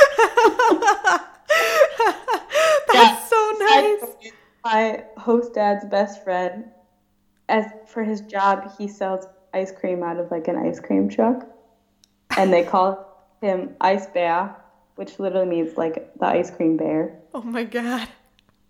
That's 2.92 3.30
so 3.30 3.52
nice. 3.58 4.32
My 4.64 5.04
host 5.16 5.54
dad's 5.54 5.84
best 5.86 6.22
friend, 6.24 6.64
as 7.48 7.66
for 7.86 8.02
his 8.02 8.20
job, 8.22 8.70
he 8.78 8.88
sells 8.88 9.26
ice 9.52 9.72
cream 9.72 10.02
out 10.02 10.18
of 10.18 10.30
like 10.30 10.48
an 10.48 10.56
ice 10.56 10.80
cream 10.80 11.08
truck, 11.08 11.46
and 12.36 12.52
they 12.52 12.64
call 12.64 13.06
him 13.40 13.76
Eisbär 13.80 14.54
which 14.96 15.18
literally 15.18 15.46
means 15.46 15.76
like 15.76 16.12
the 16.18 16.26
ice 16.26 16.50
cream 16.50 16.76
bear. 16.76 17.18
Oh 17.32 17.42
my 17.42 17.64
god. 17.64 18.08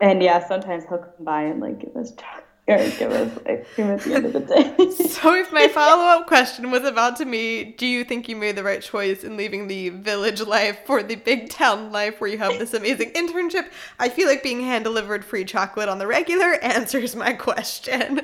And 0.01 0.23
yeah, 0.23 0.47
sometimes 0.47 0.85
he'll 0.88 0.99
come 0.99 1.25
by 1.25 1.42
and 1.42 1.61
like 1.61 1.81
give 1.81 1.97
us 1.97 2.12
chocolate 2.12 2.44
give 2.66 3.12
us 3.12 3.38
ice 3.46 3.66
cream 3.74 3.90
at 3.90 4.00
the 4.00 4.14
end 4.14 4.27
of 4.27 4.33
the 4.33 4.40
day. 4.40 4.90
so 5.09 5.35
if 5.35 5.53
my 5.53 5.68
follow 5.68 6.05
up 6.05 6.27
question 6.27 6.70
was 6.70 6.83
about 6.83 7.16
to 7.16 7.24
me, 7.24 7.64
do 7.64 7.87
you 7.87 8.05
think 8.05 8.29
you 8.29 8.37
made 8.37 8.57
the 8.57 8.62
right 8.62 8.81
choice 8.81 9.22
in 9.22 9.37
leaving 9.37 9.68
the 9.68 9.90
village 9.90 10.40
life 10.40 10.79
for 10.87 11.03
the 11.03 11.16
big 11.16 11.50
town 11.50 11.92
life 11.92 12.20
where 12.20 12.31
you 12.31 12.38
have 12.38 12.59
this 12.59 12.72
amazing 12.72 13.11
internship? 13.14 13.68
I 13.98 14.09
feel 14.09 14.29
like 14.29 14.42
being 14.42 14.62
hand 14.62 14.85
delivered 14.85 15.24
free 15.24 15.44
chocolate 15.44 15.88
on 15.88 15.98
the 15.98 16.07
regular 16.07 16.55
answers 16.62 17.14
my 17.14 17.35
question. 17.35 18.20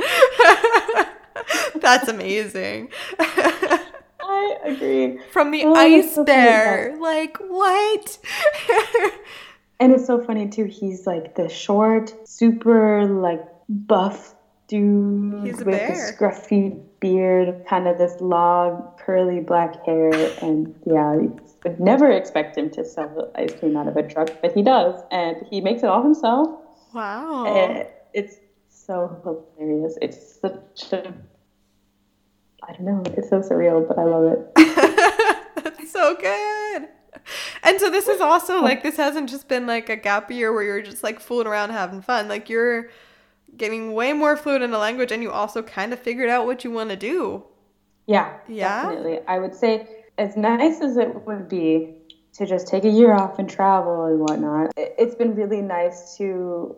That's 1.75 2.09
amazing. 2.09 2.91
I 3.19 4.57
agree. 4.65 5.19
From 5.33 5.51
the 5.51 5.65
oh, 5.65 5.75
ice 5.75 6.15
so 6.15 6.25
bear. 6.25 6.97
Like, 6.99 7.37
what? 7.39 8.19
and 9.81 9.93
it's 9.93 10.07
so 10.07 10.23
funny 10.25 10.49
too. 10.49 10.65
He's 10.65 11.07
like 11.07 11.35
the 11.35 11.49
short, 11.49 12.15
super 12.29 13.07
like 13.07 13.43
buff 13.71 14.35
dude 14.69 15.43
with 15.43 15.65
bear. 15.65 16.09
a 16.09 16.13
scruffy 16.13 16.81
beard, 17.01 17.65
kind 17.69 17.89
of 17.89 17.99
this 17.99 18.21
long, 18.21 18.93
curly 18.99 19.41
black 19.41 19.85
hair. 19.87 20.13
And 20.43 20.75
yeah, 20.85 21.15
you 21.15 21.41
would 21.65 21.81
never 21.81 22.11
expect 22.11 22.59
him 22.59 22.71
to 22.71 22.85
sell 22.85 23.31
ice 23.35 23.55
cream 23.55 23.77
out 23.77 23.89
of 23.89 23.97
a 23.97 24.07
truck, 24.07 24.31
but 24.43 24.53
he 24.53 24.63
does. 24.63 25.01
And 25.11 25.37
he 25.51 25.61
makes 25.61 25.83
it 25.83 25.87
all 25.87 26.03
himself. 26.03 26.61
Wow. 26.95 27.47
And 27.47 27.87
it's 28.13 28.37
so 28.69 29.21
hilarious. 29.59 29.97
It's 30.03 30.41
such 30.41 30.93
a 30.93 31.15
I 32.63 32.73
don't 32.75 32.85
know. 32.85 33.03
It's 33.17 33.31
so 33.31 33.41
surreal, 33.41 33.87
but 33.89 33.99
I 33.99 34.05
love 34.05 34.25
it. 34.33 34.55
That's 35.65 35.91
so 35.91 36.15
good. 36.15 36.89
And 37.63 37.81
so 37.81 37.91
this 37.91 38.07
is 38.07 38.21
also 38.21 38.61
like 38.63 38.83
this 38.83 38.97
hasn't 38.97 39.29
just 39.29 39.49
been 39.49 39.67
like 39.67 39.89
a 39.89 39.97
gap 39.97 40.31
year 40.31 40.53
where 40.53 40.63
you're 40.63 40.83
just 40.83 41.03
like 41.03 41.21
fooling 41.21 41.47
around 41.47 41.71
having 41.71 42.03
fun. 42.03 42.29
Like 42.29 42.49
you're 42.49 42.91
getting 43.57 43.93
way 43.93 44.13
more 44.13 44.37
fluent 44.37 44.63
in 44.63 44.73
a 44.73 44.79
language 44.79 45.13
and 45.13 45.23
you 45.23 45.31
also 45.31 45.63
kind 45.63 45.93
of 45.93 45.99
figured 45.99 46.29
out 46.29 46.47
what 46.47 46.65
you 46.65 46.71
want 46.71 46.91
to 46.91 46.97
do. 46.97 47.45
Yeah. 48.07 48.37
Yeah. 48.49 48.83
Definitely. 48.83 49.21
I 49.27 49.39
would 49.39 49.55
say 49.55 49.87
as 50.19 50.37
nice 50.37 50.81
as 50.81 50.97
it 50.97 51.27
would 51.27 51.49
be 51.49 51.95
to 52.35 52.47
just 52.47 52.69
take 52.69 52.85
a 52.85 52.91
year 52.91 53.13
off 53.13 53.39
and 53.39 53.49
travel 53.49 54.05
and 54.07 54.21
whatnot, 54.21 54.73
it's 54.77 55.15
been 55.15 55.35
really 55.35 55.63
nice 55.63 56.17
to 56.19 56.77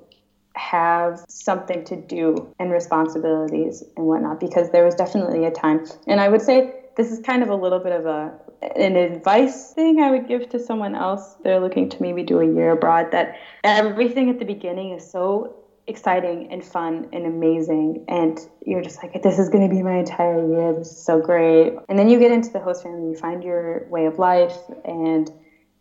have 0.54 1.24
something 1.28 1.84
to 1.84 1.96
do 1.96 2.54
and 2.58 2.70
responsibilities 2.70 3.82
and 3.96 4.06
whatnot 4.06 4.38
because 4.38 4.70
there 4.70 4.84
was 4.84 4.94
definitely 4.94 5.46
a 5.46 5.50
time 5.50 5.84
and 6.06 6.20
i 6.20 6.28
would 6.28 6.42
say 6.42 6.74
this 6.96 7.10
is 7.10 7.18
kind 7.20 7.42
of 7.42 7.48
a 7.48 7.54
little 7.54 7.78
bit 7.78 7.92
of 7.92 8.04
a 8.04 8.32
an 8.76 8.96
advice 8.96 9.72
thing 9.72 10.00
i 10.00 10.10
would 10.10 10.28
give 10.28 10.46
to 10.50 10.58
someone 10.58 10.94
else 10.94 11.36
they're 11.42 11.60
looking 11.60 11.88
to 11.88 12.00
maybe 12.02 12.22
do 12.22 12.38
a 12.40 12.46
year 12.46 12.72
abroad 12.72 13.10
that 13.12 13.34
everything 13.64 14.28
at 14.28 14.38
the 14.38 14.44
beginning 14.44 14.90
is 14.92 15.10
so 15.10 15.56
exciting 15.86 16.48
and 16.52 16.64
fun 16.64 17.08
and 17.12 17.26
amazing 17.26 18.04
and 18.08 18.38
you're 18.64 18.82
just 18.82 19.02
like 19.02 19.20
this 19.22 19.38
is 19.38 19.48
going 19.48 19.68
to 19.68 19.74
be 19.74 19.82
my 19.82 19.96
entire 19.96 20.46
year 20.46 20.72
this 20.72 20.92
is 20.92 21.04
so 21.04 21.20
great 21.20 21.72
and 21.88 21.98
then 21.98 22.08
you 22.08 22.20
get 22.20 22.30
into 22.30 22.50
the 22.50 22.60
host 22.60 22.84
family 22.84 23.10
you 23.10 23.16
find 23.16 23.42
your 23.42 23.84
way 23.90 24.06
of 24.06 24.16
life 24.18 24.56
and 24.84 25.30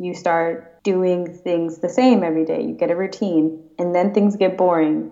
you 0.01 0.15
start 0.15 0.83
doing 0.83 1.31
things 1.31 1.79
the 1.79 1.89
same 1.89 2.23
every 2.23 2.43
day. 2.43 2.63
You 2.63 2.73
get 2.73 2.89
a 2.89 2.95
routine, 2.95 3.63
and 3.77 3.93
then 3.93 4.13
things 4.13 4.35
get 4.35 4.57
boring. 4.57 5.11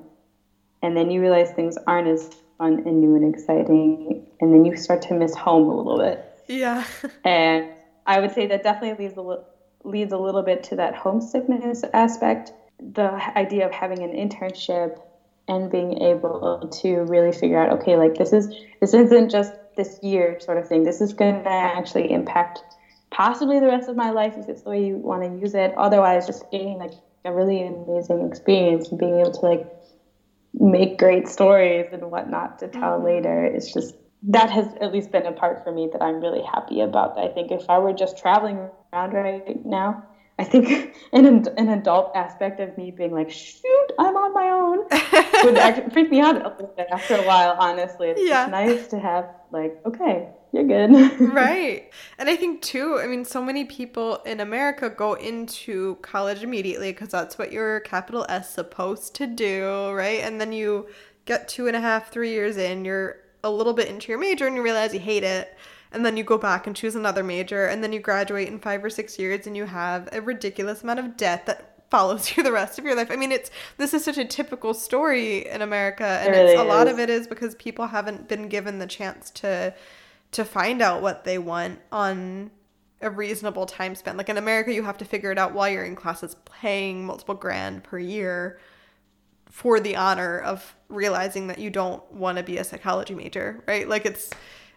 And 0.81 0.97
then 0.97 1.11
you 1.11 1.21
realize 1.21 1.51
things 1.51 1.77
aren't 1.85 2.07
as 2.07 2.29
fun 2.57 2.83
and 2.85 2.99
new 2.99 3.15
and 3.15 3.33
exciting. 3.33 4.25
And 4.41 4.53
then 4.53 4.65
you 4.65 4.75
start 4.77 5.01
to 5.03 5.13
miss 5.13 5.35
home 5.35 5.69
a 5.69 5.75
little 5.75 5.99
bit. 5.99 6.25
Yeah. 6.47 6.83
and 7.23 7.69
I 8.07 8.19
would 8.19 8.33
say 8.33 8.47
that 8.47 8.63
definitely 8.63 9.05
leads 9.05 9.17
a, 9.17 9.43
leads 9.83 10.11
a 10.11 10.17
little 10.17 10.41
bit 10.41 10.63
to 10.65 10.75
that 10.77 10.95
homesickness 10.95 11.83
aspect. 11.93 12.53
The 12.79 13.11
idea 13.37 13.65
of 13.65 13.73
having 13.73 14.03
an 14.03 14.11
internship 14.11 14.99
and 15.47 15.71
being 15.71 16.01
able 16.01 16.69
to 16.81 16.89
really 17.03 17.31
figure 17.31 17.59
out, 17.59 17.79
okay, 17.79 17.97
like 17.97 18.15
this 18.15 18.31
is 18.31 18.53
this 18.79 18.93
isn't 18.93 19.29
just 19.29 19.53
this 19.75 19.99
year 20.03 20.39
sort 20.39 20.57
of 20.57 20.67
thing. 20.67 20.83
This 20.83 21.01
is 21.01 21.13
going 21.13 21.43
to 21.43 21.49
actually 21.49 22.11
impact 22.11 22.61
possibly 23.11 23.59
the 23.59 23.65
rest 23.65 23.89
of 23.89 23.95
my 23.95 24.11
life 24.11 24.35
if 24.37 24.47
it's 24.47 24.61
the 24.61 24.69
way 24.69 24.85
you 24.85 24.97
want 24.97 25.23
to 25.23 25.41
use 25.41 25.55
it. 25.55 25.73
Otherwise, 25.77 26.27
just 26.27 26.49
getting 26.51 26.77
like 26.77 26.93
a 27.25 27.33
really 27.33 27.65
amazing 27.65 28.27
experience 28.27 28.89
and 28.89 28.99
being 28.99 29.19
able 29.19 29.31
to 29.31 29.39
like 29.41 29.67
make 30.53 30.97
great 30.97 31.27
stories 31.27 31.87
and 31.91 32.09
whatnot 32.11 32.59
to 32.59 32.67
tell 32.67 32.97
mm-hmm. 32.97 33.05
later. 33.05 33.45
It's 33.45 33.73
just 33.73 33.95
that 34.23 34.49
has 34.49 34.67
at 34.81 34.91
least 34.91 35.11
been 35.11 35.25
a 35.25 35.31
part 35.31 35.63
for 35.63 35.71
me 35.71 35.89
that 35.91 36.01
I'm 36.03 36.19
really 36.19 36.43
happy 36.43 36.81
about. 36.81 37.17
I 37.17 37.29
think 37.29 37.51
if 37.51 37.69
I 37.69 37.79
were 37.79 37.93
just 37.93 38.17
traveling 38.17 38.69
around 38.93 39.13
right 39.13 39.65
now, 39.65 40.03
I 40.39 40.45
think 40.45 40.95
an 41.13 41.25
an 41.57 41.69
adult 41.69 42.15
aspect 42.15 42.59
of 42.61 42.75
me 42.77 42.91
being 42.91 43.11
like, 43.11 43.29
shoot, 43.29 43.87
I'm 43.99 44.15
on 44.15 44.33
my 44.33 44.49
own, 44.49 45.43
would 45.43 45.57
actually 45.59 45.91
freak 45.91 46.09
me 46.09 46.21
out 46.21 46.35
a 46.35 46.49
little 46.49 46.73
bit 46.75 46.87
after 46.91 47.15
a 47.15 47.23
while. 47.23 47.57
Honestly, 47.59 48.09
it's 48.09 48.21
yeah. 48.23 48.47
nice 48.47 48.87
to 48.87 48.99
have 48.99 49.29
like, 49.51 49.79
okay, 49.85 50.29
you're 50.53 50.63
good. 50.63 51.19
right. 51.33 51.91
And 52.17 52.29
I 52.29 52.37
think 52.37 52.61
too, 52.61 52.99
I 52.99 53.07
mean, 53.07 53.25
so 53.25 53.43
many 53.43 53.65
people 53.65 54.17
in 54.25 54.39
America 54.39 54.89
go 54.89 55.13
into 55.13 55.95
college 55.97 56.41
immediately 56.41 56.93
because 56.93 57.09
that's 57.09 57.37
what 57.37 57.51
your 57.51 57.81
capital 57.81 58.25
S 58.29 58.49
supposed 58.49 59.15
to 59.15 59.27
do, 59.27 59.91
right? 59.91 60.21
And 60.21 60.39
then 60.39 60.53
you 60.53 60.87
get 61.25 61.49
two 61.49 61.67
and 61.67 61.75
a 61.75 61.81
half, 61.81 62.11
three 62.11 62.31
years 62.31 62.55
in, 62.57 62.85
you're 62.85 63.17
a 63.43 63.51
little 63.51 63.73
bit 63.73 63.89
into 63.89 64.09
your 64.09 64.19
major 64.19 64.47
and 64.47 64.55
you 64.55 64.63
realize 64.63 64.93
you 64.93 64.99
hate 64.99 65.23
it. 65.23 65.57
And 65.91 66.05
then 66.05 66.17
you 66.17 66.23
go 66.23 66.37
back 66.37 66.67
and 66.67 66.75
choose 66.75 66.95
another 66.95 67.23
major, 67.23 67.65
and 67.65 67.83
then 67.83 67.91
you 67.91 67.99
graduate 67.99 68.47
in 68.47 68.59
five 68.59 68.83
or 68.83 68.89
six 68.89 69.17
years 69.17 69.47
and 69.47 69.57
you 69.57 69.65
have 69.65 70.07
a 70.11 70.21
ridiculous 70.21 70.83
amount 70.83 70.99
of 70.99 71.17
debt 71.17 71.45
that 71.47 71.83
follows 71.89 72.37
you 72.37 72.43
the 72.43 72.51
rest 72.51 72.77
of 72.77 72.85
your 72.85 72.95
life. 72.95 73.09
I 73.09 73.15
mean, 73.15 73.31
it's 73.31 73.49
this 73.77 73.95
is 73.95 74.05
such 74.05 74.19
a 74.19 74.25
typical 74.25 74.75
story 74.75 75.47
in 75.47 75.63
America, 75.63 76.05
and 76.05 76.31
really 76.31 76.51
it's 76.51 76.61
a 76.61 76.63
lot 76.63 76.87
of 76.87 76.99
it 76.99 77.09
is 77.09 77.27
because 77.27 77.55
people 77.55 77.87
haven't 77.87 78.27
been 78.27 78.47
given 78.47 78.77
the 78.77 78.87
chance 78.87 79.31
to 79.31 79.73
to 80.31 80.45
find 80.45 80.81
out 80.81 81.01
what 81.01 81.23
they 81.23 81.39
want 81.39 81.79
on 81.91 82.51
a 83.01 83.09
reasonable 83.09 83.65
time 83.65 83.95
span. 83.95 84.17
Like 84.17 84.29
in 84.29 84.37
America, 84.37 84.73
you 84.73 84.83
have 84.83 84.97
to 84.99 85.05
figure 85.05 85.31
it 85.31 85.37
out 85.37 85.53
while 85.53 85.69
you're 85.69 85.85
in 85.85 85.95
classes, 85.95 86.35
paying 86.61 87.05
multiple 87.05 87.35
grand 87.35 87.83
per 87.83 87.97
year 87.97 88.59
for 89.49 89.79
the 89.79 89.95
honor 89.95 90.39
of 90.39 90.75
realizing 90.89 91.47
that 91.47 91.59
you 91.59 91.69
don't 91.69 92.09
want 92.11 92.37
to 92.37 92.43
be 92.43 92.57
a 92.57 92.63
psychology 92.63 93.15
major, 93.15 93.63
right? 93.67 93.87
Like 93.87 94.05
it's 94.05 94.29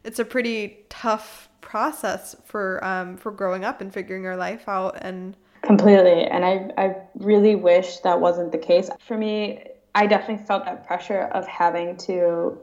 it's 0.04 0.18
a 0.18 0.24
pretty 0.24 0.84
tough 0.88 1.48
process 1.60 2.36
for 2.44 2.84
um, 2.84 3.16
for 3.16 3.30
growing 3.30 3.64
up 3.64 3.80
and 3.80 3.92
figuring 3.92 4.22
your 4.22 4.36
life 4.36 4.68
out 4.68 4.98
and 5.00 5.36
completely. 5.62 6.24
And 6.24 6.44
I 6.44 6.70
I 6.76 6.96
really 7.14 7.54
wish 7.54 7.98
that 7.98 8.20
wasn't 8.20 8.52
the 8.52 8.58
case 8.58 8.90
for 9.00 9.16
me. 9.16 9.64
I 9.94 10.06
definitely 10.06 10.44
felt 10.44 10.64
that 10.64 10.86
pressure 10.86 11.22
of 11.32 11.46
having 11.46 11.96
to 11.98 12.58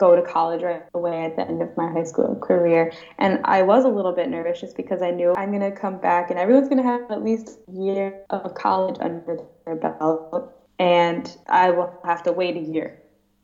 go 0.00 0.16
to 0.16 0.22
college 0.22 0.62
right 0.62 0.82
away 0.94 1.24
at 1.24 1.36
the 1.36 1.46
end 1.46 1.60
of 1.60 1.76
my 1.76 1.86
high 1.92 2.04
school 2.04 2.34
career. 2.36 2.90
And 3.18 3.38
I 3.44 3.62
was 3.62 3.84
a 3.84 3.88
little 3.88 4.12
bit 4.12 4.30
nervous 4.30 4.60
just 4.60 4.76
because 4.76 5.02
I 5.02 5.10
knew 5.10 5.34
I'm 5.36 5.50
going 5.50 5.70
to 5.70 5.78
come 5.78 5.98
back 5.98 6.30
and 6.30 6.38
everyone's 6.38 6.68
going 6.68 6.82
to 6.82 6.88
have 6.88 7.10
at 7.10 7.22
least 7.22 7.58
a 7.68 7.72
year 7.72 8.24
of 8.30 8.54
college 8.54 8.96
under 8.98 9.40
their 9.66 9.76
belt. 9.76 10.52
And 10.78 11.36
I 11.46 11.70
will 11.70 11.92
have 12.04 12.22
to 12.22 12.32
wait 12.32 12.56
a 12.56 12.60
year, 12.60 12.99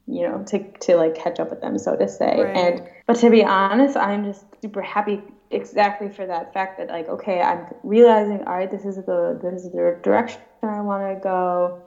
you 0.07 0.23
know, 0.23 0.45
to, 0.49 0.71
to 0.79 0.97
like 0.97 1.15
catch 1.15 1.41
up 1.41 1.51
with 1.51 1.61
them, 1.61 1.79
so 1.79 1.97
to 1.97 2.09
say. 2.09 2.41
Right. 2.41 2.57
And, 2.57 2.89
but 3.07 3.17
to 3.17 3.31
be 3.31 3.45
honest, 3.45 3.97
I'm 3.97 4.25
just 4.25 4.45
super 4.63 4.83
happy 4.83 5.23
exactly 5.51 6.09
for 6.09 6.27
that 6.27 6.53
fact 6.53 6.79
that 6.79 6.89
like, 6.89 7.09
okay, 7.09 7.41
I'm 7.41 7.67
realizing, 7.83 8.45
all 8.47 8.57
right, 8.57 8.71
this 8.71 8.85
is 8.85 8.97
the, 8.97 9.39
this 9.43 9.65
is 9.65 9.73
the 9.73 9.99
direction 10.03 10.41
I 10.63 10.81
want 10.81 11.17
to 11.17 11.21
go 11.23 11.83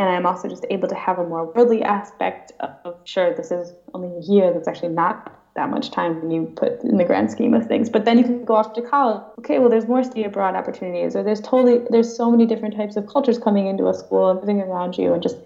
and 0.00 0.08
I'm 0.08 0.24
also 0.24 0.48
just 0.48 0.64
able 0.70 0.88
to 0.88 0.94
have 0.94 1.18
a 1.18 1.26
more 1.26 1.52
worldly 1.52 1.82
aspect 1.82 2.52
of, 2.60 2.96
sure, 3.04 3.34
this 3.34 3.50
is 3.50 3.74
only 3.92 4.08
a 4.16 4.20
year, 4.32 4.52
that's 4.52 4.66
actually 4.66 4.94
not 4.94 5.36
that 5.56 5.68
much 5.68 5.90
time 5.90 6.20
when 6.22 6.30
you 6.30 6.46
put 6.56 6.82
in 6.84 6.96
the 6.96 7.04
grand 7.04 7.30
scheme 7.30 7.52
of 7.54 7.66
things. 7.66 7.90
But 7.90 8.06
then 8.06 8.16
you 8.16 8.24
can 8.24 8.44
go 8.44 8.54
off 8.54 8.72
to 8.74 8.82
college. 8.82 9.22
Okay, 9.40 9.58
well, 9.58 9.68
there's 9.68 9.86
more 9.86 10.02
study 10.02 10.24
abroad 10.24 10.54
opportunities, 10.54 11.16
or 11.16 11.22
there's 11.22 11.40
totally, 11.40 11.80
there's 11.90 12.16
so 12.16 12.30
many 12.30 12.46
different 12.46 12.76
types 12.76 12.96
of 12.96 13.06
cultures 13.08 13.38
coming 13.38 13.66
into 13.66 13.88
a 13.88 13.94
school 13.94 14.30
and 14.30 14.40
living 14.40 14.60
around 14.60 14.96
you, 14.96 15.12
and 15.12 15.22
just, 15.22 15.36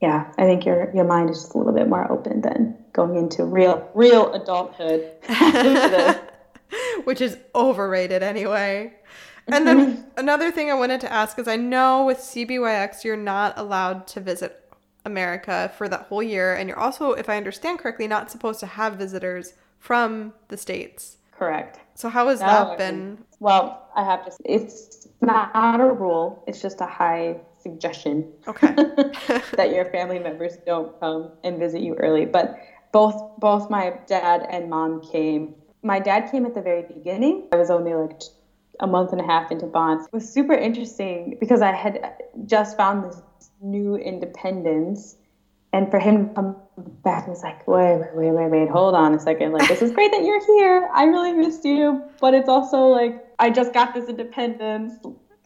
yeah, 0.00 0.30
I 0.36 0.44
think 0.44 0.66
your 0.66 0.94
your 0.94 1.04
mind 1.04 1.30
is 1.30 1.42
just 1.42 1.54
a 1.54 1.58
little 1.58 1.72
bit 1.72 1.88
more 1.88 2.10
open 2.10 2.42
than 2.42 2.76
going 2.92 3.16
into 3.16 3.44
real, 3.44 3.88
real 3.94 4.32
adulthood. 4.34 5.12
Which 7.04 7.20
is 7.20 7.38
overrated 7.54 8.22
anyway. 8.22 8.92
And 9.46 9.66
then 9.66 9.78
mm-hmm. 9.78 10.02
another 10.16 10.50
thing 10.50 10.70
I 10.70 10.74
wanted 10.74 11.00
to 11.02 11.12
ask 11.12 11.38
is 11.38 11.46
I 11.46 11.56
know 11.56 12.04
with 12.04 12.18
CBYX 12.18 13.04
you're 13.04 13.16
not 13.16 13.56
allowed 13.56 14.08
to 14.08 14.20
visit 14.20 14.64
America 15.04 15.72
for 15.78 15.88
that 15.88 16.02
whole 16.02 16.22
year, 16.22 16.54
and 16.54 16.68
you're 16.68 16.78
also, 16.78 17.12
if 17.12 17.28
I 17.28 17.36
understand 17.36 17.78
correctly, 17.78 18.08
not 18.08 18.30
supposed 18.30 18.58
to 18.60 18.66
have 18.66 18.94
visitors 18.94 19.54
from 19.78 20.32
the 20.48 20.56
states. 20.56 21.18
Correct. 21.30 21.78
So 21.94 22.08
how 22.08 22.28
has 22.28 22.40
no, 22.40 22.46
that 22.46 22.78
been? 22.78 23.18
Well, 23.38 23.88
I 23.94 24.02
have 24.04 24.24
to. 24.24 24.32
say, 24.32 24.38
It's 24.44 25.08
not 25.20 25.80
a 25.80 25.84
rule. 25.84 26.42
It's 26.46 26.60
just 26.60 26.80
a 26.80 26.86
high 26.86 27.36
suggestion. 27.66 28.32
Okay. 28.46 28.68
that 29.56 29.72
your 29.74 29.86
family 29.86 30.18
members 30.18 30.56
don't 30.66 30.98
come 31.00 31.32
and 31.44 31.58
visit 31.58 31.80
you 31.80 31.94
early, 31.94 32.24
but 32.26 32.58
both 32.92 33.38
both 33.38 33.68
my 33.70 33.98
dad 34.06 34.46
and 34.50 34.70
mom 34.70 35.00
came. 35.12 35.54
My 35.82 35.98
dad 36.00 36.30
came 36.30 36.46
at 36.46 36.54
the 36.54 36.62
very 36.62 36.82
beginning. 36.82 37.48
I 37.52 37.56
was 37.56 37.70
only 37.70 37.94
like 37.94 38.22
a 38.80 38.86
month 38.86 39.12
and 39.12 39.20
a 39.20 39.24
half 39.24 39.50
into 39.50 39.66
bonds. 39.66 40.06
It 40.06 40.12
was 40.12 40.28
super 40.28 40.54
interesting 40.54 41.36
because 41.40 41.62
I 41.62 41.72
had 41.72 42.14
just 42.46 42.76
found 42.76 43.04
this 43.04 43.20
new 43.60 43.96
independence. 43.96 45.16
And 45.72 45.90
for 45.90 45.98
him 45.98 46.28
to 46.28 46.34
come 46.34 46.56
back 47.04 47.24
and 47.24 47.32
was 47.32 47.42
like, 47.42 47.66
wait, 47.68 47.98
wait, 47.98 48.14
wait, 48.14 48.30
wait, 48.30 48.50
wait, 48.50 48.68
hold 48.70 48.94
on 48.94 49.12
a 49.14 49.18
second. 49.18 49.52
Like, 49.52 49.68
this 49.68 49.82
is 49.82 49.90
great 49.92 50.10
that 50.12 50.24
you're 50.24 50.44
here. 50.46 50.88
I 50.94 51.04
really 51.04 51.32
missed 51.32 51.64
you. 51.64 52.02
But 52.20 52.32
it's 52.32 52.48
also 52.48 52.86
like, 52.86 53.22
I 53.38 53.50
just 53.50 53.74
got 53.74 53.92
this 53.92 54.08
independence. 54.08 54.94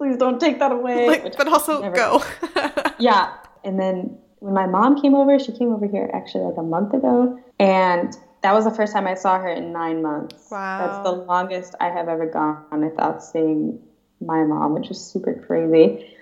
Please 0.00 0.16
don't 0.16 0.40
take 0.40 0.58
that 0.60 0.72
away. 0.72 1.06
Like, 1.08 1.36
but 1.36 1.46
also 1.46 1.82
never... 1.82 1.94
go. 1.94 2.24
yeah. 2.98 3.34
And 3.62 3.78
then 3.78 4.16
when 4.38 4.54
my 4.54 4.64
mom 4.64 4.98
came 4.98 5.14
over, 5.14 5.38
she 5.38 5.52
came 5.52 5.74
over 5.74 5.86
here 5.86 6.08
actually 6.14 6.44
like 6.44 6.56
a 6.56 6.62
month 6.62 6.94
ago. 6.94 7.38
And 7.58 8.16
that 8.40 8.54
was 8.54 8.64
the 8.64 8.70
first 8.70 8.94
time 8.94 9.06
I 9.06 9.12
saw 9.12 9.38
her 9.38 9.50
in 9.50 9.74
nine 9.74 10.00
months. 10.00 10.48
Wow. 10.50 10.78
That's 10.78 11.04
the 11.04 11.12
longest 11.12 11.74
I 11.80 11.90
have 11.90 12.08
ever 12.08 12.24
gone 12.24 12.80
without 12.80 13.22
seeing 13.22 13.78
my 14.22 14.42
mom, 14.42 14.72
which 14.72 14.90
is 14.90 14.98
super 14.98 15.34
crazy. 15.34 16.16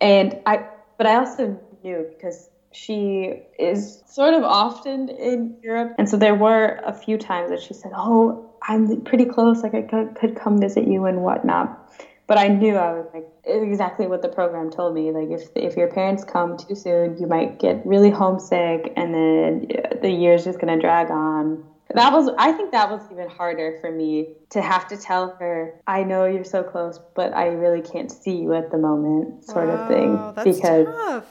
And 0.00 0.40
I, 0.46 0.64
but 0.96 1.08
I 1.08 1.16
also 1.16 1.60
knew 1.82 2.06
because 2.14 2.48
she 2.70 3.42
is 3.58 4.04
sort 4.06 4.34
of 4.34 4.44
often 4.44 5.08
in 5.08 5.56
Europe. 5.64 5.96
And 5.98 6.08
so 6.08 6.16
there 6.16 6.36
were 6.36 6.80
a 6.86 6.92
few 6.92 7.18
times 7.18 7.50
that 7.50 7.60
she 7.60 7.74
said, 7.74 7.90
Oh, 7.92 8.54
I'm 8.62 9.00
pretty 9.00 9.24
close. 9.24 9.64
Like 9.64 9.74
I 9.74 9.82
could, 9.82 10.14
could 10.14 10.36
come 10.36 10.60
visit 10.60 10.86
you 10.86 11.06
and 11.06 11.22
whatnot 11.22 11.85
but 12.26 12.38
I 12.38 12.48
knew 12.48 12.74
I 12.74 12.92
was 12.92 13.06
like 13.14 13.28
exactly 13.44 14.06
what 14.06 14.22
the 14.22 14.28
program 14.28 14.70
told 14.70 14.94
me. 14.94 15.12
Like 15.12 15.30
if 15.30 15.48
if 15.54 15.76
your 15.76 15.88
parents 15.88 16.24
come 16.24 16.56
too 16.56 16.74
soon, 16.74 17.18
you 17.18 17.26
might 17.26 17.58
get 17.58 17.86
really 17.86 18.10
homesick, 18.10 18.92
and 18.96 19.14
then 19.14 19.68
the 20.02 20.10
year's 20.10 20.44
just 20.44 20.58
gonna 20.58 20.80
drag 20.80 21.10
on. 21.10 21.64
That 21.94 22.12
was 22.12 22.28
I 22.36 22.50
think 22.52 22.72
that 22.72 22.90
was 22.90 23.00
even 23.12 23.28
harder 23.28 23.78
for 23.80 23.92
me 23.92 24.34
to 24.50 24.60
have 24.60 24.88
to 24.88 24.96
tell 24.96 25.36
her, 25.38 25.80
I 25.86 26.02
know 26.02 26.24
you're 26.24 26.44
so 26.44 26.64
close, 26.64 26.98
but 27.14 27.32
I 27.32 27.46
really 27.46 27.80
can't 27.80 28.10
see 28.10 28.36
you 28.36 28.54
at 28.54 28.72
the 28.72 28.78
moment, 28.78 29.44
sort 29.44 29.68
wow, 29.68 29.74
of 29.74 29.88
thing. 29.88 30.52
because 30.52 30.86
tough. 30.86 31.26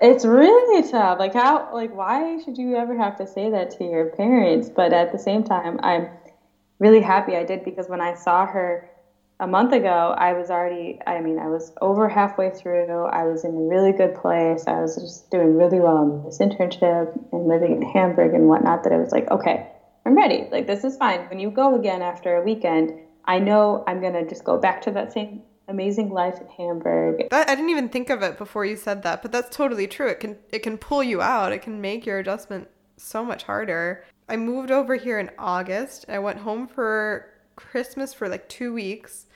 It's 0.00 0.24
really 0.24 0.88
tough. 0.88 1.18
Like 1.18 1.34
how 1.34 1.70
like 1.74 1.92
why 1.92 2.40
should 2.44 2.56
you 2.56 2.76
ever 2.76 2.96
have 2.96 3.16
to 3.18 3.26
say 3.26 3.50
that 3.50 3.72
to 3.78 3.84
your 3.84 4.10
parents? 4.10 4.68
But 4.68 4.92
at 4.92 5.10
the 5.10 5.18
same 5.18 5.42
time, 5.42 5.80
I'm 5.82 6.08
really 6.78 7.00
happy 7.00 7.34
I 7.34 7.42
did 7.42 7.64
because 7.64 7.88
when 7.88 8.00
I 8.00 8.14
saw 8.14 8.46
her 8.46 8.88
a 9.40 9.46
month 9.46 9.72
ago, 9.72 10.14
I 10.18 10.32
was 10.32 10.50
already, 10.50 10.98
I 11.06 11.20
mean, 11.20 11.38
I 11.38 11.46
was 11.46 11.72
over 11.80 12.08
halfway 12.08 12.50
through. 12.50 13.04
I 13.06 13.24
was 13.24 13.44
in 13.44 13.54
a 13.54 13.60
really 13.60 13.92
good 13.92 14.14
place. 14.16 14.64
I 14.66 14.80
was 14.80 14.96
just 14.96 15.30
doing 15.30 15.56
really 15.56 15.78
well 15.78 16.02
in 16.02 16.24
this 16.24 16.38
internship 16.38 17.16
and 17.32 17.46
living 17.46 17.76
in 17.76 17.82
Hamburg 17.82 18.34
and 18.34 18.48
whatnot. 18.48 18.82
That 18.82 18.92
I 18.92 18.96
was 18.96 19.12
like, 19.12 19.30
okay, 19.30 19.70
I'm 20.04 20.16
ready. 20.16 20.48
Like, 20.50 20.66
this 20.66 20.82
is 20.82 20.96
fine. 20.96 21.20
When 21.28 21.38
you 21.38 21.50
go 21.50 21.78
again 21.78 22.02
after 22.02 22.36
a 22.36 22.42
weekend, 22.42 22.98
I 23.26 23.38
know 23.38 23.84
I'm 23.86 24.00
going 24.00 24.14
to 24.14 24.28
just 24.28 24.42
go 24.42 24.58
back 24.58 24.82
to 24.82 24.90
that 24.92 25.12
same 25.12 25.42
amazing 25.68 26.10
life 26.10 26.40
in 26.40 26.48
Hamburg. 26.48 27.28
That, 27.30 27.48
I 27.48 27.54
didn't 27.54 27.70
even 27.70 27.90
think 27.90 28.10
of 28.10 28.22
it 28.22 28.38
before 28.38 28.64
you 28.64 28.74
said 28.74 29.02
that, 29.04 29.22
but 29.22 29.30
that's 29.30 29.54
totally 29.54 29.86
true. 29.86 30.08
It 30.08 30.18
can 30.18 30.36
it 30.50 30.60
can 30.60 30.78
pull 30.78 31.04
you 31.04 31.22
out. 31.22 31.52
It 31.52 31.62
can 31.62 31.80
make 31.80 32.06
your 32.06 32.18
adjustment 32.18 32.68
so 32.96 33.24
much 33.24 33.44
harder. 33.44 34.04
I 34.28 34.36
moved 34.36 34.72
over 34.72 34.96
here 34.96 35.20
in 35.20 35.30
August. 35.38 36.06
I 36.08 36.18
went 36.18 36.40
home 36.40 36.66
for 36.66 37.30
Christmas 37.54 38.12
for 38.12 38.28
like 38.28 38.48
2 38.48 38.72
weeks 38.72 39.26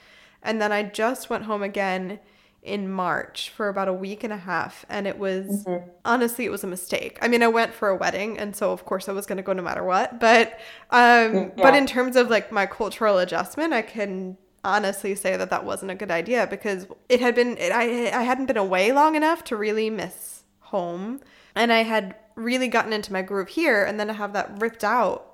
and 0.43 0.61
then 0.61 0.73
I 0.73 0.83
just 0.83 1.31
went 1.31 1.45
home 1.45 1.63
again 1.63 2.21
in 2.63 2.89
March 2.91 3.51
for 3.51 3.69
about 3.69 3.89
a 3.89 3.93
week 3.93 4.23
and 4.23 4.33
a 4.33 4.37
half. 4.37 4.87
And 4.89 5.07
it 5.07 5.19
was 5.19 5.65
mm-hmm. 5.65 5.89
honestly, 6.05 6.45
it 6.45 6.51
was 6.51 6.63
a 6.63 6.69
mistake. 6.69 7.19
I 7.21 7.29
mean, 7.29 7.43
I 7.43 7.49
went 7.49 7.75
for 7.75 7.89
a 7.89 7.97
wedding, 7.97 8.39
and 8.39 8.55
so 8.55 8.73
of 8.73 8.85
course 8.85 9.09
I 9.09 9.13
was 9.13 9.27
going 9.27 9.39
to 9.39 9.43
go 9.43 9.53
no 9.53 9.63
matter 9.63 9.83
what. 9.83 10.21
But, 10.21 10.53
um, 10.91 11.35
yeah. 11.35 11.51
but 11.57 11.75
in 11.75 11.87
terms 11.87 12.15
of 12.15 12.31
like 12.31 12.53
my 12.53 12.67
cultural 12.67 13.19
adjustment, 13.19 13.73
I 13.73 13.83
can 13.83 14.37
honestly 14.65 15.17
say 15.17 15.37
that 15.37 15.51
that 15.51 15.65
wasn't 15.65 15.91
a 15.91 15.97
good 15.97 16.13
idea 16.13 16.47
because 16.47 16.87
it 17.09 17.21
had 17.21 17.35
been, 17.35 17.57
it, 17.59 17.73
I, 17.73 18.17
I 18.17 18.23
hadn't 18.23 18.47
been 18.47 18.57
away 18.57 18.93
long 18.93 19.17
enough 19.17 19.43
to 19.45 19.57
really 19.57 19.91
miss 19.91 20.45
home. 20.61 21.21
And 21.57 21.73
I 21.73 21.83
had 21.83 22.15
really 22.37 22.69
gotten 22.69 22.93
into 22.93 23.13
my 23.13 23.23
groove 23.23 23.49
here, 23.49 23.85
and 23.85 23.99
then 23.99 24.07
to 24.07 24.15
have 24.15 24.33
that 24.35 24.61
ripped 24.61 24.85
out 24.85 25.32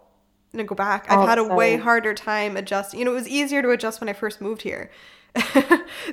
and 0.61 0.68
go 0.68 0.75
back. 0.75 1.11
I've 1.11 1.29
had 1.29 1.38
a 1.38 1.44
way 1.44 1.77
harder 1.77 2.14
time 2.14 2.57
adjusting. 2.57 2.99
You 2.99 3.05
know, 3.05 3.12
it 3.12 3.14
was 3.14 3.29
easier 3.29 3.62
to 3.62 3.71
adjust 3.71 4.01
when 4.01 4.09
I 4.09 4.12
first 4.12 4.40
moved 4.40 4.62
here 4.62 4.90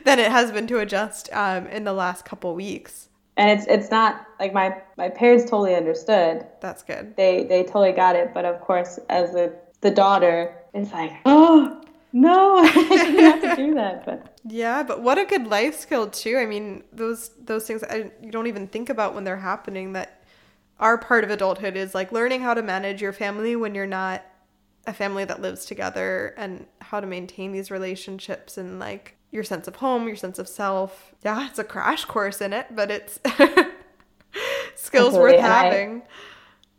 than 0.03 0.19
it 0.19 0.31
has 0.31 0.51
been 0.51 0.67
to 0.67 0.79
adjust 0.79 1.29
um, 1.33 1.67
in 1.67 1.83
the 1.83 1.93
last 1.93 2.25
couple 2.25 2.53
weeks. 2.55 3.09
and 3.37 3.49
it's 3.49 3.67
it's 3.67 3.91
not 3.91 4.25
like 4.39 4.53
my 4.53 4.81
my 4.97 5.09
parents 5.09 5.43
totally 5.43 5.75
understood. 5.75 6.45
That's 6.61 6.83
good. 6.83 7.15
They 7.17 7.43
they 7.43 7.63
totally 7.63 7.91
got 7.91 8.15
it, 8.15 8.33
but 8.33 8.45
of 8.45 8.61
course, 8.61 8.99
as 9.09 9.31
the 9.33 9.53
the 9.81 9.91
daughter, 9.91 10.55
it's 10.73 10.91
like, 10.91 11.11
oh 11.25 11.81
no, 12.13 12.57
I 12.63 12.71
shouldn't 12.71 13.19
have 13.19 13.41
to 13.41 13.55
do 13.55 13.73
that. 13.75 14.05
But 14.05 14.39
yeah, 14.45 14.83
but 14.83 15.01
what 15.01 15.17
a 15.17 15.25
good 15.25 15.47
life 15.47 15.77
skill 15.77 16.07
too. 16.07 16.37
I 16.37 16.45
mean, 16.45 16.83
those 16.93 17.31
those 17.43 17.67
things 17.67 17.83
I, 17.83 18.11
you 18.21 18.31
don't 18.31 18.47
even 18.47 18.67
think 18.67 18.89
about 18.89 19.13
when 19.13 19.25
they're 19.25 19.37
happening. 19.37 19.93
That 19.93 20.23
are 20.79 20.97
part 20.97 21.23
of 21.23 21.29
adulthood 21.29 21.75
is 21.75 21.93
like 21.93 22.11
learning 22.11 22.41
how 22.41 22.53
to 22.53 22.61
manage 22.61 23.01
your 23.01 23.13
family 23.13 23.55
when 23.55 23.75
you're 23.75 23.85
not 23.85 24.23
a 24.87 24.93
family 24.93 25.25
that 25.25 25.41
lives 25.41 25.65
together 25.65 26.33
and 26.37 26.65
how 26.79 26.99
to 26.99 27.07
maintain 27.07 27.51
these 27.51 27.71
relationships 27.71 28.57
and 28.57 28.79
like 28.79 29.15
your 29.31 29.43
sense 29.43 29.67
of 29.67 29.77
home, 29.77 30.07
your 30.07 30.15
sense 30.15 30.39
of 30.39 30.47
self. 30.47 31.13
Yeah, 31.23 31.47
it's 31.49 31.59
a 31.59 31.63
crash 31.63 32.05
course 32.05 32.41
in 32.41 32.53
it, 32.53 32.67
but 32.75 32.91
it's 32.91 33.19
skills 34.75 35.13
Absolutely. 35.13 35.19
worth 35.19 35.39
having. 35.41 36.01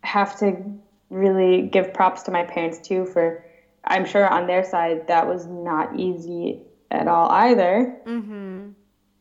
I 0.03 0.07
have 0.07 0.39
to 0.41 0.57
really 1.11 1.63
give 1.63 1.93
props 1.95 2.23
to 2.25 2.31
my 2.31 2.45
parents 2.45 2.79
too 2.79 3.07
for 3.07 3.45
I'm 3.85 4.05
sure 4.05 4.29
on 4.29 4.47
their 4.47 4.65
side 4.65 5.07
that 5.09 5.29
was 5.29 5.47
not 5.47 5.99
easy 5.99 6.63
at 6.91 7.07
all 7.09 7.31
either. 7.31 7.97
Mm-hmm. 8.05 8.71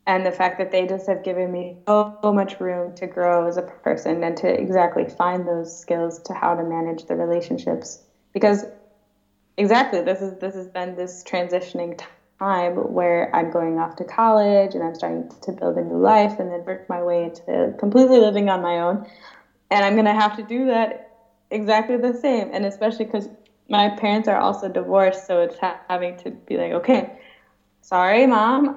And 0.08 0.26
the 0.26 0.32
fact 0.32 0.60
that 0.60 0.72
they 0.72 0.86
just 0.86 1.08
have 1.08 1.24
given 1.24 1.52
me 1.52 1.78
so, 1.88 2.18
so 2.22 2.32
much 2.32 2.60
room 2.60 2.96
to 2.96 3.08
grow 3.08 3.48
as 3.48 3.58
a 3.58 3.64
person 3.64 4.24
and 4.24 4.38
to 4.38 4.48
exactly 4.48 5.06
find 5.06 5.48
those 5.48 5.80
skills 5.80 6.22
to 6.24 6.34
how 6.34 6.56
to 6.56 6.64
manage 6.64 7.06
the 7.06 7.16
relationships 7.16 8.05
because 8.36 8.66
exactly 9.58 10.02
this 10.02 10.22
is 10.22 10.36
this 10.40 10.56
has 10.56 10.70
been 10.70 10.96
this 10.96 11.24
transitioning 11.24 12.00
time 12.40 12.76
where 12.76 13.30
I'm 13.34 13.50
going 13.50 13.80
off 13.80 13.96
to 13.98 14.06
college 14.06 14.76
and 14.76 14.84
I'm 14.84 14.96
starting 14.96 15.26
to 15.44 15.54
build 15.54 15.78
a 15.78 15.84
new 15.84 15.98
life 16.00 16.36
and 16.40 16.52
then 16.52 16.64
work 16.66 16.82
my 16.90 17.04
way 17.04 17.26
into 17.26 17.74
completely 17.80 18.20
living 18.20 18.50
on 18.50 18.62
my 18.62 18.82
own. 18.82 19.00
And 19.72 19.86
I'm 19.86 19.96
going 19.96 20.06
to 20.06 20.14
have 20.16 20.34
to 20.36 20.44
do 20.44 20.68
that 20.68 20.98
exactly 21.52 21.98
the 21.98 22.14
same. 22.14 22.50
And 22.54 22.66
especially 22.66 23.06
because 23.06 23.30
my 23.70 23.90
parents 23.90 24.28
are 24.28 24.38
also 24.38 24.70
divorced, 24.70 25.26
so 25.26 25.42
it's 25.42 25.58
ha- 25.58 25.80
having 25.90 26.16
to 26.18 26.32
be 26.48 26.58
like, 26.58 26.74
okay, 26.74 27.08
sorry, 27.82 28.28
mom. 28.28 28.72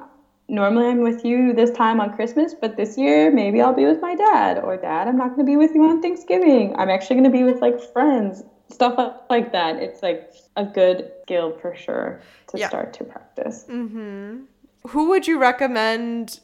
Normally 0.48 0.86
I'm 0.86 1.00
with 1.02 1.24
you 1.24 1.54
this 1.54 1.70
time 1.70 2.00
on 2.00 2.10
Christmas, 2.10 2.54
but 2.60 2.76
this 2.76 2.96
year 2.98 3.30
maybe 3.30 3.60
I'll 3.62 3.74
be 3.74 3.86
with 3.86 4.02
my 4.02 4.14
dad. 4.14 4.58
Or 4.62 4.78
dad, 4.78 5.08
I'm 5.08 5.16
not 5.16 5.34
going 5.34 5.46
to 5.46 5.50
be 5.50 5.56
with 5.56 5.72
you 5.74 5.84
on 5.84 6.00
Thanksgiving. 6.00 6.72
I'm 6.76 6.90
actually 6.90 7.16
going 7.16 7.24
to 7.24 7.30
be 7.30 7.44
with 7.44 7.62
like 7.62 7.78
friends 7.80 8.42
stuff 8.70 9.22
like 9.30 9.52
that. 9.52 9.76
It's 9.76 10.02
like 10.02 10.32
a 10.56 10.64
good 10.64 11.10
skill 11.22 11.56
for 11.58 11.74
sure 11.74 12.20
to 12.48 12.58
yeah. 12.58 12.68
start 12.68 12.92
to 12.94 13.04
practice. 13.04 13.64
Mm-hmm. 13.68 14.40
Who 14.88 15.08
would 15.08 15.26
you 15.26 15.38
recommend 15.38 16.40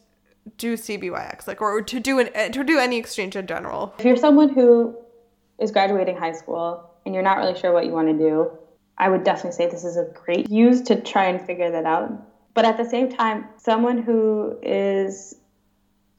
do 0.59 0.75
CBYX 0.75 1.47
like 1.47 1.63
or 1.63 1.81
to 1.81 2.01
do 2.01 2.19
an 2.19 2.53
to 2.53 2.65
do 2.65 2.79
any 2.79 2.97
exchange 2.97 3.37
in 3.37 3.47
general? 3.47 3.95
If 3.99 4.05
you're 4.05 4.17
someone 4.17 4.51
who 4.51 4.97
is 5.59 5.71
graduating 5.71 6.17
high 6.17 6.33
school 6.33 6.91
and 7.07 7.15
you're 7.15 7.25
not 7.25 7.39
really 7.39 7.59
sure 7.59 7.73
what 7.73 7.87
you 7.87 7.93
want 7.93 8.09
to 8.09 8.19
do, 8.19 8.51
I 8.99 9.09
would 9.09 9.25
definitely 9.25 9.53
say 9.53 9.69
this 9.69 9.85
is 9.85 9.97
a 9.97 10.07
great 10.15 10.51
use 10.51 10.81
to 10.83 11.01
try 11.01 11.25
and 11.27 11.41
figure 11.41 11.71
that 11.71 11.85
out. 11.85 12.13
But 12.55 12.65
at 12.65 12.77
the 12.77 12.85
same 12.85 13.11
time, 13.11 13.47
someone 13.57 13.99
who 13.99 14.59
is 14.63 15.35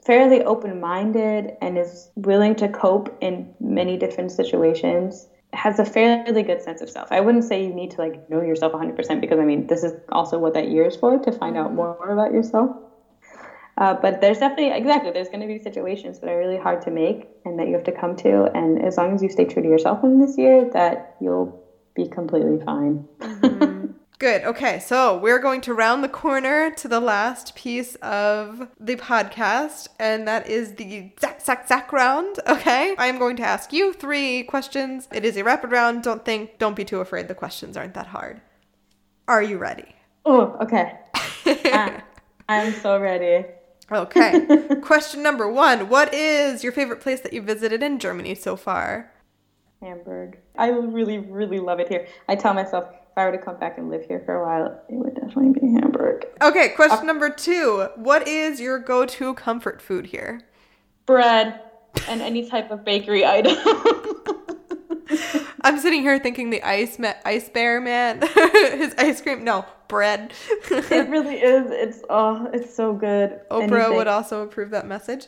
fairly 0.03 0.43
open 0.43 0.79
minded 0.79 1.55
and 1.61 1.77
is 1.77 2.09
willing 2.15 2.55
to 2.55 2.67
cope 2.69 3.17
in 3.21 3.53
many 3.59 3.97
different 3.97 4.31
situations 4.31 5.27
has 5.55 5.79
a 5.79 5.85
fairly 5.85 6.43
good 6.43 6.61
sense 6.61 6.81
of 6.81 6.89
self. 6.89 7.11
I 7.11 7.21
wouldn't 7.21 7.45
say 7.45 7.63
you 7.63 7.73
need 7.73 7.91
to 7.91 8.01
like 8.01 8.19
know 8.29 8.41
yourself 8.41 8.73
100% 8.73 9.21
because 9.21 9.39
I 9.39 9.45
mean, 9.45 9.65
this 9.67 9.83
is 9.83 9.93
also 10.11 10.37
what 10.39 10.53
that 10.53 10.67
year 10.67 10.85
is 10.85 10.95
for 10.95 11.17
to 11.19 11.31
find 11.31 11.57
out 11.57 11.73
more 11.73 11.97
about 12.01 12.31
yourself. 12.31 12.71
Uh, 13.77 13.93
but 13.93 14.21
there's 14.21 14.37
definitely, 14.39 14.71
exactly, 14.71 15.11
there's 15.11 15.29
going 15.29 15.41
to 15.41 15.47
be 15.47 15.59
situations 15.59 16.19
that 16.19 16.29
are 16.29 16.37
really 16.37 16.57
hard 16.57 16.81
to 16.81 16.91
make 16.91 17.25
and 17.43 17.59
that 17.59 17.67
you 17.67 17.73
have 17.73 17.83
to 17.83 17.91
come 17.91 18.15
to. 18.15 18.49
And 18.53 18.81
as 18.81 18.97
long 18.97 19.13
as 19.13 19.21
you 19.21 19.29
stay 19.29 19.45
true 19.45 19.61
to 19.61 19.67
yourself 19.67 19.99
in 20.03 20.19
this 20.19 20.37
year, 20.37 20.65
that 20.73 20.99
you'll 21.19 21.53
be 21.95 22.05
completely 22.05 22.59
fine. 22.59 23.01
Mm-hmm. 23.21 23.84
Good. 24.17 24.43
Okay. 24.43 24.79
So 24.79 25.17
we're 25.17 25.39
going 25.39 25.61
to 25.61 25.73
round 25.73 26.03
the 26.03 26.09
corner 26.09 26.71
to 26.71 26.87
the 26.87 26.99
last 26.99 27.55
piece 27.55 27.95
of 27.95 28.69
the 28.79 28.95
podcast, 28.95 29.89
and 29.99 30.27
that 30.27 30.47
is 30.47 30.75
the 30.75 31.11
Zack, 31.19 31.41
Zack, 31.41 31.67
Zack 31.67 31.91
round. 31.91 32.39
Okay. 32.47 32.95
I 32.97 33.07
am 33.07 33.19
going 33.19 33.35
to 33.37 33.43
ask 33.43 33.73
you 33.73 33.91
three 33.91 34.43
questions. 34.43 35.07
It 35.11 35.25
is 35.25 35.35
a 35.35 35.43
rapid 35.43 35.71
round. 35.71 36.03
Don't 36.03 36.23
think, 36.23 36.57
don't 36.59 36.75
be 36.75 36.85
too 36.85 37.01
afraid. 37.01 37.27
The 37.27 37.35
questions 37.35 37.75
aren't 37.75 37.93
that 37.95 38.07
hard. 38.07 38.41
Are 39.27 39.43
you 39.43 39.57
ready? 39.57 39.95
Oh, 40.25 40.57
okay. 40.61 40.97
uh, 41.45 41.99
I'm 42.49 42.73
so 42.73 42.99
ready. 42.99 43.45
Okay. 43.91 44.45
Question 44.81 45.21
number 45.21 45.47
one 45.49 45.89
What 45.89 46.13
is 46.13 46.63
your 46.63 46.71
favorite 46.71 47.01
place 47.01 47.21
that 47.21 47.33
you 47.33 47.41
visited 47.41 47.83
in 47.83 47.99
Germany 47.99 48.35
so 48.35 48.55
far? 48.55 49.11
Hamburg. 49.81 50.39
I 50.57 50.69
really, 50.69 51.19
really 51.19 51.59
love 51.59 51.79
it 51.79 51.89
here. 51.89 52.07
I 52.27 52.35
tell 52.35 52.53
myself, 52.53 52.85
if 53.15 53.19
I 53.19 53.25
were 53.27 53.31
to 53.31 53.37
come 53.37 53.57
back 53.57 53.77
and 53.77 53.89
live 53.89 54.05
here 54.05 54.21
for 54.25 54.35
a 54.35 54.45
while, 54.45 54.77
it 54.89 54.95
would 54.95 55.15
definitely 55.15 55.57
be 55.57 55.71
Hamburg. 55.71 56.25
Okay, 56.41 56.73
question 56.75 56.99
uh, 56.99 57.03
number 57.03 57.29
two. 57.29 57.87
What 57.95 58.27
is 58.27 58.59
your 58.59 58.77
go 58.77 59.05
to 59.05 59.33
comfort 59.35 59.81
food 59.81 60.07
here? 60.07 60.41
Bread 61.05 61.61
and 62.09 62.21
any 62.21 62.49
type 62.49 62.71
of 62.71 62.83
bakery 62.83 63.25
item. 63.25 63.55
I'm 65.61 65.79
sitting 65.79 66.01
here 66.01 66.19
thinking 66.19 66.49
the 66.49 66.61
ice 66.61 66.99
ma- 66.99 67.13
Eisbär 67.25 67.81
man, 67.81 68.21
his 68.77 68.93
ice 68.97 69.21
cream. 69.21 69.45
No, 69.45 69.65
bread. 69.87 70.33
it 70.69 71.07
really 71.07 71.37
is. 71.37 71.71
It's 71.71 72.03
oh, 72.09 72.49
it's 72.51 72.75
so 72.75 72.91
good. 72.91 73.39
Oprah 73.49 73.63
Anything. 73.63 73.95
would 73.95 74.07
also 74.07 74.43
approve 74.43 74.71
that 74.71 74.87
message. 74.87 75.27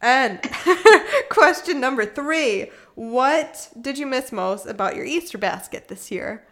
And 0.00 0.40
question 1.28 1.80
number 1.80 2.06
three: 2.06 2.70
What 2.94 3.68
did 3.78 3.98
you 3.98 4.06
miss 4.06 4.32
most 4.32 4.64
about 4.64 4.96
your 4.96 5.04
Easter 5.04 5.36
basket 5.36 5.88
this 5.88 6.10
year? 6.10 6.45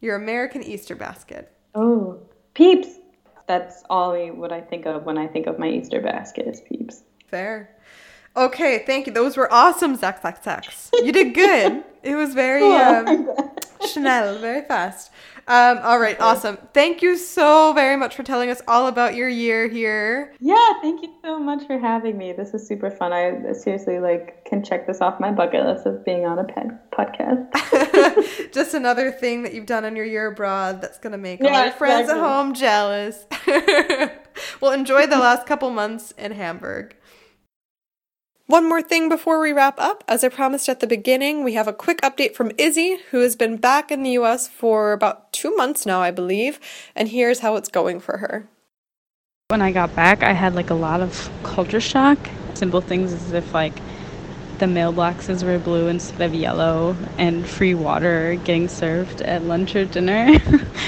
Your 0.00 0.16
American 0.16 0.62
Easter 0.62 0.94
basket. 0.94 1.52
Oh, 1.74 2.20
peeps. 2.54 2.88
That's 3.46 3.82
all 3.88 4.16
what 4.32 4.52
I 4.52 4.60
think 4.60 4.86
of 4.86 5.04
when 5.04 5.18
I 5.18 5.26
think 5.26 5.46
of 5.46 5.58
my 5.58 5.68
Easter 5.68 6.00
basket 6.00 6.46
is 6.46 6.60
peeps. 6.60 7.02
Fair. 7.26 7.76
Okay, 8.38 8.84
thank 8.86 9.08
you. 9.08 9.12
Those 9.12 9.36
were 9.36 9.52
awesome 9.52 9.96
Zack 9.96 10.22
Zack 10.22 10.44
Zacks. 10.44 10.90
You 10.92 11.10
did 11.10 11.34
good. 11.34 11.82
it 12.04 12.14
was 12.14 12.34
very 12.34 12.62
oh, 12.62 13.04
um, 13.04 13.28
schnell, 13.88 14.38
very 14.38 14.62
fast. 14.62 15.10
Um, 15.48 15.80
all 15.82 15.98
right, 15.98 16.16
awesome. 16.20 16.56
Thank 16.72 17.02
you 17.02 17.16
so 17.16 17.72
very 17.72 17.96
much 17.96 18.14
for 18.14 18.22
telling 18.22 18.48
us 18.48 18.62
all 18.68 18.86
about 18.86 19.16
your 19.16 19.28
year 19.28 19.66
here. 19.66 20.36
Yeah, 20.38 20.74
thank 20.82 21.02
you 21.02 21.12
so 21.24 21.40
much 21.40 21.66
for 21.66 21.80
having 21.80 22.16
me. 22.16 22.32
This 22.32 22.54
is 22.54 22.64
super 22.64 22.92
fun. 22.92 23.12
I 23.12 23.54
seriously 23.54 23.98
like 23.98 24.44
can 24.44 24.62
check 24.62 24.86
this 24.86 25.00
off 25.00 25.18
my 25.18 25.32
bucket 25.32 25.64
list 25.64 25.86
of 25.86 26.04
being 26.04 26.24
on 26.24 26.38
a 26.38 26.44
podcast. 26.44 27.52
Just 28.52 28.74
another 28.74 29.10
thing 29.10 29.42
that 29.42 29.52
you've 29.52 29.66
done 29.66 29.84
on 29.84 29.96
your 29.96 30.04
year 30.04 30.28
abroad 30.28 30.80
that's 30.80 30.98
gonna 30.98 31.18
make 31.18 31.40
yeah, 31.40 31.58
all 31.58 31.64
your 31.64 31.72
friends 31.72 32.10
exactly. 32.10 32.22
at 32.22 32.28
home 32.28 32.54
jealous. 32.54 33.26
well, 34.60 34.70
enjoy 34.70 35.06
the 35.06 35.18
last 35.18 35.44
couple 35.44 35.70
months 35.70 36.12
in 36.18 36.30
Hamburg. 36.32 36.94
One 38.48 38.66
more 38.66 38.80
thing 38.80 39.10
before 39.10 39.40
we 39.40 39.52
wrap 39.52 39.78
up. 39.78 40.02
As 40.08 40.24
I 40.24 40.30
promised 40.30 40.70
at 40.70 40.80
the 40.80 40.86
beginning, 40.86 41.44
we 41.44 41.52
have 41.52 41.68
a 41.68 41.72
quick 41.74 42.00
update 42.00 42.34
from 42.34 42.50
Izzy, 42.56 42.96
who 43.10 43.20
has 43.20 43.36
been 43.36 43.58
back 43.58 43.90
in 43.90 44.02
the 44.02 44.12
US 44.12 44.48
for 44.48 44.92
about 44.92 45.30
two 45.34 45.54
months 45.54 45.84
now, 45.84 46.00
I 46.00 46.10
believe, 46.10 46.58
and 46.96 47.10
here's 47.10 47.40
how 47.40 47.56
it's 47.56 47.68
going 47.68 48.00
for 48.00 48.16
her. 48.16 48.48
When 49.48 49.60
I 49.60 49.70
got 49.70 49.94
back, 49.94 50.22
I 50.22 50.32
had 50.32 50.54
like 50.54 50.70
a 50.70 50.74
lot 50.74 51.02
of 51.02 51.30
culture 51.42 51.78
shock. 51.78 52.16
Simple 52.54 52.80
things 52.80 53.12
as 53.12 53.34
if 53.34 53.52
like 53.52 53.74
the 54.60 54.64
mailboxes 54.64 55.44
were 55.44 55.58
blue 55.58 55.88
instead 55.88 56.22
of 56.22 56.32
yellow, 56.32 56.96
and 57.18 57.46
free 57.46 57.74
water 57.74 58.36
getting 58.44 58.68
served 58.68 59.20
at 59.20 59.42
lunch 59.42 59.76
or 59.76 59.84
dinner. 59.84 60.40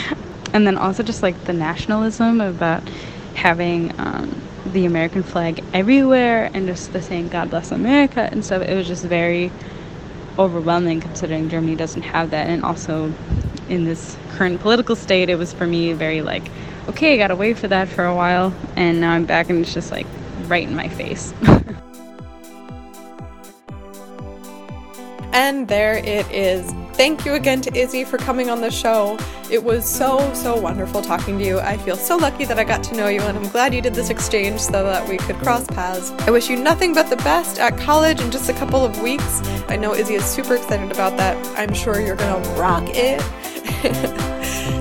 and 0.55 0.67
then 0.67 0.79
also 0.79 1.03
just 1.03 1.23
like 1.23 1.45
the 1.45 1.53
nationalism 1.53 2.41
about 2.41 2.89
having 3.35 3.93
um, 4.01 4.41
the 4.73 4.87
American 4.87 5.23
flag 5.23 5.63
everywhere 5.73 6.51
and 6.55 6.67
just 6.67 6.93
the 6.93 7.03
saying 7.03 7.29
God 7.29 7.51
bless 7.51 7.71
America 7.73 8.29
and 8.31 8.45
stuff. 8.45 8.63
It 8.63 8.75
was 8.75 8.87
just 8.87 9.05
very 9.05 9.51
overwhelming 10.39 11.01
considering 11.01 11.49
Germany 11.49 11.77
doesn't 11.77 12.03
have 12.03 12.31
that 12.31 12.49
and 12.49 12.65
also 12.65 13.13
in 13.69 13.85
this 13.85 14.17
current 14.31 14.61
political 14.61 14.97
state 14.97 15.29
it 15.29 15.37
was 15.37 15.53
for 15.53 15.67
me 15.67 15.93
very 15.93 16.23
like 16.23 16.51
okay 16.89 17.15
I 17.15 17.17
gotta 17.19 17.37
wait 17.37 17.59
for 17.59 17.69
that 17.69 17.89
for 17.89 18.05
a 18.05 18.15
while 18.15 18.55
and 18.77 19.01
now 19.01 19.13
I'm 19.13 19.27
back 19.27 19.51
and 19.51 19.61
it's 19.61 19.75
just 19.75 19.91
like 19.91 20.07
right 20.47 20.67
in 20.67 20.75
my 20.75 20.89
face. 20.89 21.35
and 25.33 25.69
there 25.69 25.99
it 25.99 26.31
is 26.31 26.73
Thank 27.01 27.25
you 27.25 27.33
again 27.33 27.63
to 27.63 27.75
Izzy 27.75 28.05
for 28.05 28.19
coming 28.19 28.51
on 28.51 28.61
the 28.61 28.71
show. 28.71 29.19
It 29.51 29.65
was 29.65 29.89
so, 29.89 30.35
so 30.35 30.55
wonderful 30.55 31.01
talking 31.01 31.39
to 31.39 31.45
you. 31.47 31.59
I 31.59 31.79
feel 31.79 31.97
so 31.97 32.19
lucky 32.19 32.45
that 32.45 32.59
I 32.59 32.65
got 32.65 32.85
to 32.85 32.95
know 32.95 33.09
you, 33.09 33.23
and 33.23 33.39
I'm 33.39 33.49
glad 33.49 33.73
you 33.73 33.81
did 33.81 33.95
this 33.95 34.11
exchange 34.11 34.61
so 34.61 34.85
that 34.85 35.09
we 35.09 35.17
could 35.17 35.37
cross 35.37 35.67
paths. 35.67 36.11
I 36.27 36.31
wish 36.31 36.51
you 36.51 36.57
nothing 36.57 36.93
but 36.93 37.09
the 37.09 37.17
best 37.17 37.59
at 37.59 37.79
college 37.79 38.21
in 38.21 38.31
just 38.31 38.51
a 38.51 38.53
couple 38.53 38.85
of 38.85 39.01
weeks. 39.01 39.41
I 39.71 39.77
know 39.77 39.95
Izzy 39.95 40.13
is 40.13 40.27
super 40.27 40.57
excited 40.57 40.93
about 40.93 41.17
that. 41.17 41.39
I'm 41.59 41.73
sure 41.73 42.03
you're 42.03 42.17
gonna 42.17 42.47
rock 42.61 42.85
it. 42.89 44.27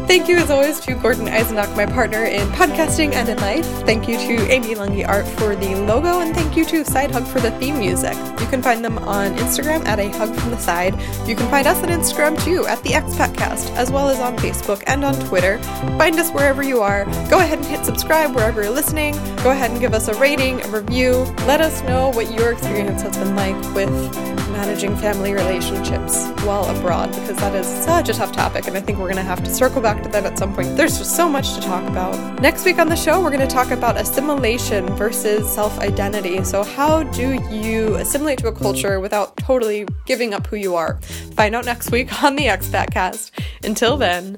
Thank 0.09 0.27
you, 0.27 0.37
as 0.37 0.49
always, 0.49 0.79
to 0.79 0.95
Gordon 0.95 1.27
Eisenach, 1.27 1.75
my 1.75 1.85
partner 1.85 2.23
in 2.23 2.47
podcasting 2.47 3.13
and 3.13 3.29
in 3.29 3.37
life. 3.37 3.63
Thank 3.85 4.07
you 4.07 4.17
to 4.17 4.51
Amy 4.51 4.73
Lungi 4.73 5.07
Art 5.07 5.27
for 5.27 5.55
the 5.55 5.75
logo, 5.75 6.19
and 6.19 6.33
thank 6.35 6.57
you 6.57 6.65
to 6.65 6.83
Side 6.83 7.11
Hug 7.11 7.27
for 7.27 7.39
the 7.39 7.51
theme 7.59 7.77
music. 7.77 8.15
You 8.39 8.47
can 8.47 8.63
find 8.63 8.83
them 8.83 8.97
on 8.97 9.35
Instagram 9.35 9.85
at 9.85 9.99
a 9.99 10.09
hug 10.09 10.33
from 10.33 10.49
the 10.49 10.57
side. 10.57 10.95
You 11.27 11.35
can 11.35 11.47
find 11.51 11.67
us 11.67 11.77
on 11.83 11.89
Instagram 11.89 12.43
too 12.43 12.65
at 12.65 12.81
the 12.81 12.89
Expatcast, 12.89 13.69
as 13.75 13.91
well 13.91 14.09
as 14.09 14.19
on 14.19 14.35
Facebook 14.37 14.83
and 14.87 15.05
on 15.05 15.13
Twitter. 15.27 15.59
Find 15.99 16.17
us 16.17 16.31
wherever 16.31 16.63
you 16.63 16.81
are. 16.81 17.05
Go 17.29 17.37
ahead 17.37 17.59
and 17.59 17.67
hit 17.67 17.85
subscribe 17.85 18.33
wherever 18.33 18.63
you're 18.63 18.71
listening. 18.71 19.13
Go 19.43 19.51
ahead 19.51 19.69
and 19.69 19.79
give 19.79 19.93
us 19.93 20.07
a 20.07 20.15
rating, 20.15 20.59
a 20.63 20.67
review. 20.69 21.11
Let 21.45 21.61
us 21.61 21.83
know 21.83 22.09
what 22.09 22.31
your 22.31 22.51
experience 22.51 23.03
has 23.03 23.15
been 23.15 23.35
like 23.35 23.75
with 23.75 24.38
managing 24.59 24.93
family 24.97 25.31
relationships 25.31 26.27
while 26.43 26.65
abroad, 26.65 27.09
because 27.11 27.37
that 27.37 27.55
is 27.55 27.65
such 27.65 28.09
a 28.09 28.13
tough 28.13 28.33
topic, 28.33 28.67
and 28.67 28.75
I 28.75 28.81
think 28.81 28.97
we're 28.97 29.05
going 29.05 29.15
to 29.15 29.31
have 29.33 29.41
to 29.45 29.49
circle 29.49 29.81
back 29.81 30.03
to 30.03 30.09
that 30.09 30.25
at 30.25 30.37
some 30.37 30.53
point. 30.53 30.75
There's 30.75 30.97
just 30.97 31.15
so 31.15 31.29
much 31.29 31.53
to 31.55 31.61
talk 31.61 31.87
about. 31.87 32.41
Next 32.41 32.65
week 32.65 32.77
on 32.77 32.89
the 32.89 32.95
show, 32.97 33.21
we're 33.23 33.29
going 33.29 33.47
to 33.47 33.55
talk 33.55 33.71
about 33.71 33.95
assimilation 33.95 34.85
versus 34.97 35.49
self 35.49 35.79
identity. 35.79 36.43
So, 36.43 36.65
how 36.65 37.03
do 37.03 37.41
you 37.49 37.95
assimilate 37.95 38.39
to 38.39 38.49
a 38.49 38.51
culture 38.51 38.99
without 38.99 39.37
totally 39.37 39.87
giving 40.05 40.33
up 40.33 40.45
who 40.47 40.57
you 40.57 40.75
are? 40.75 40.99
Find 41.37 41.55
out 41.55 41.63
next 41.63 41.89
week 41.89 42.21
on 42.21 42.35
the 42.35 42.47
Expatcast. 42.47 43.31
Until 43.63 43.95
then, 43.95 44.35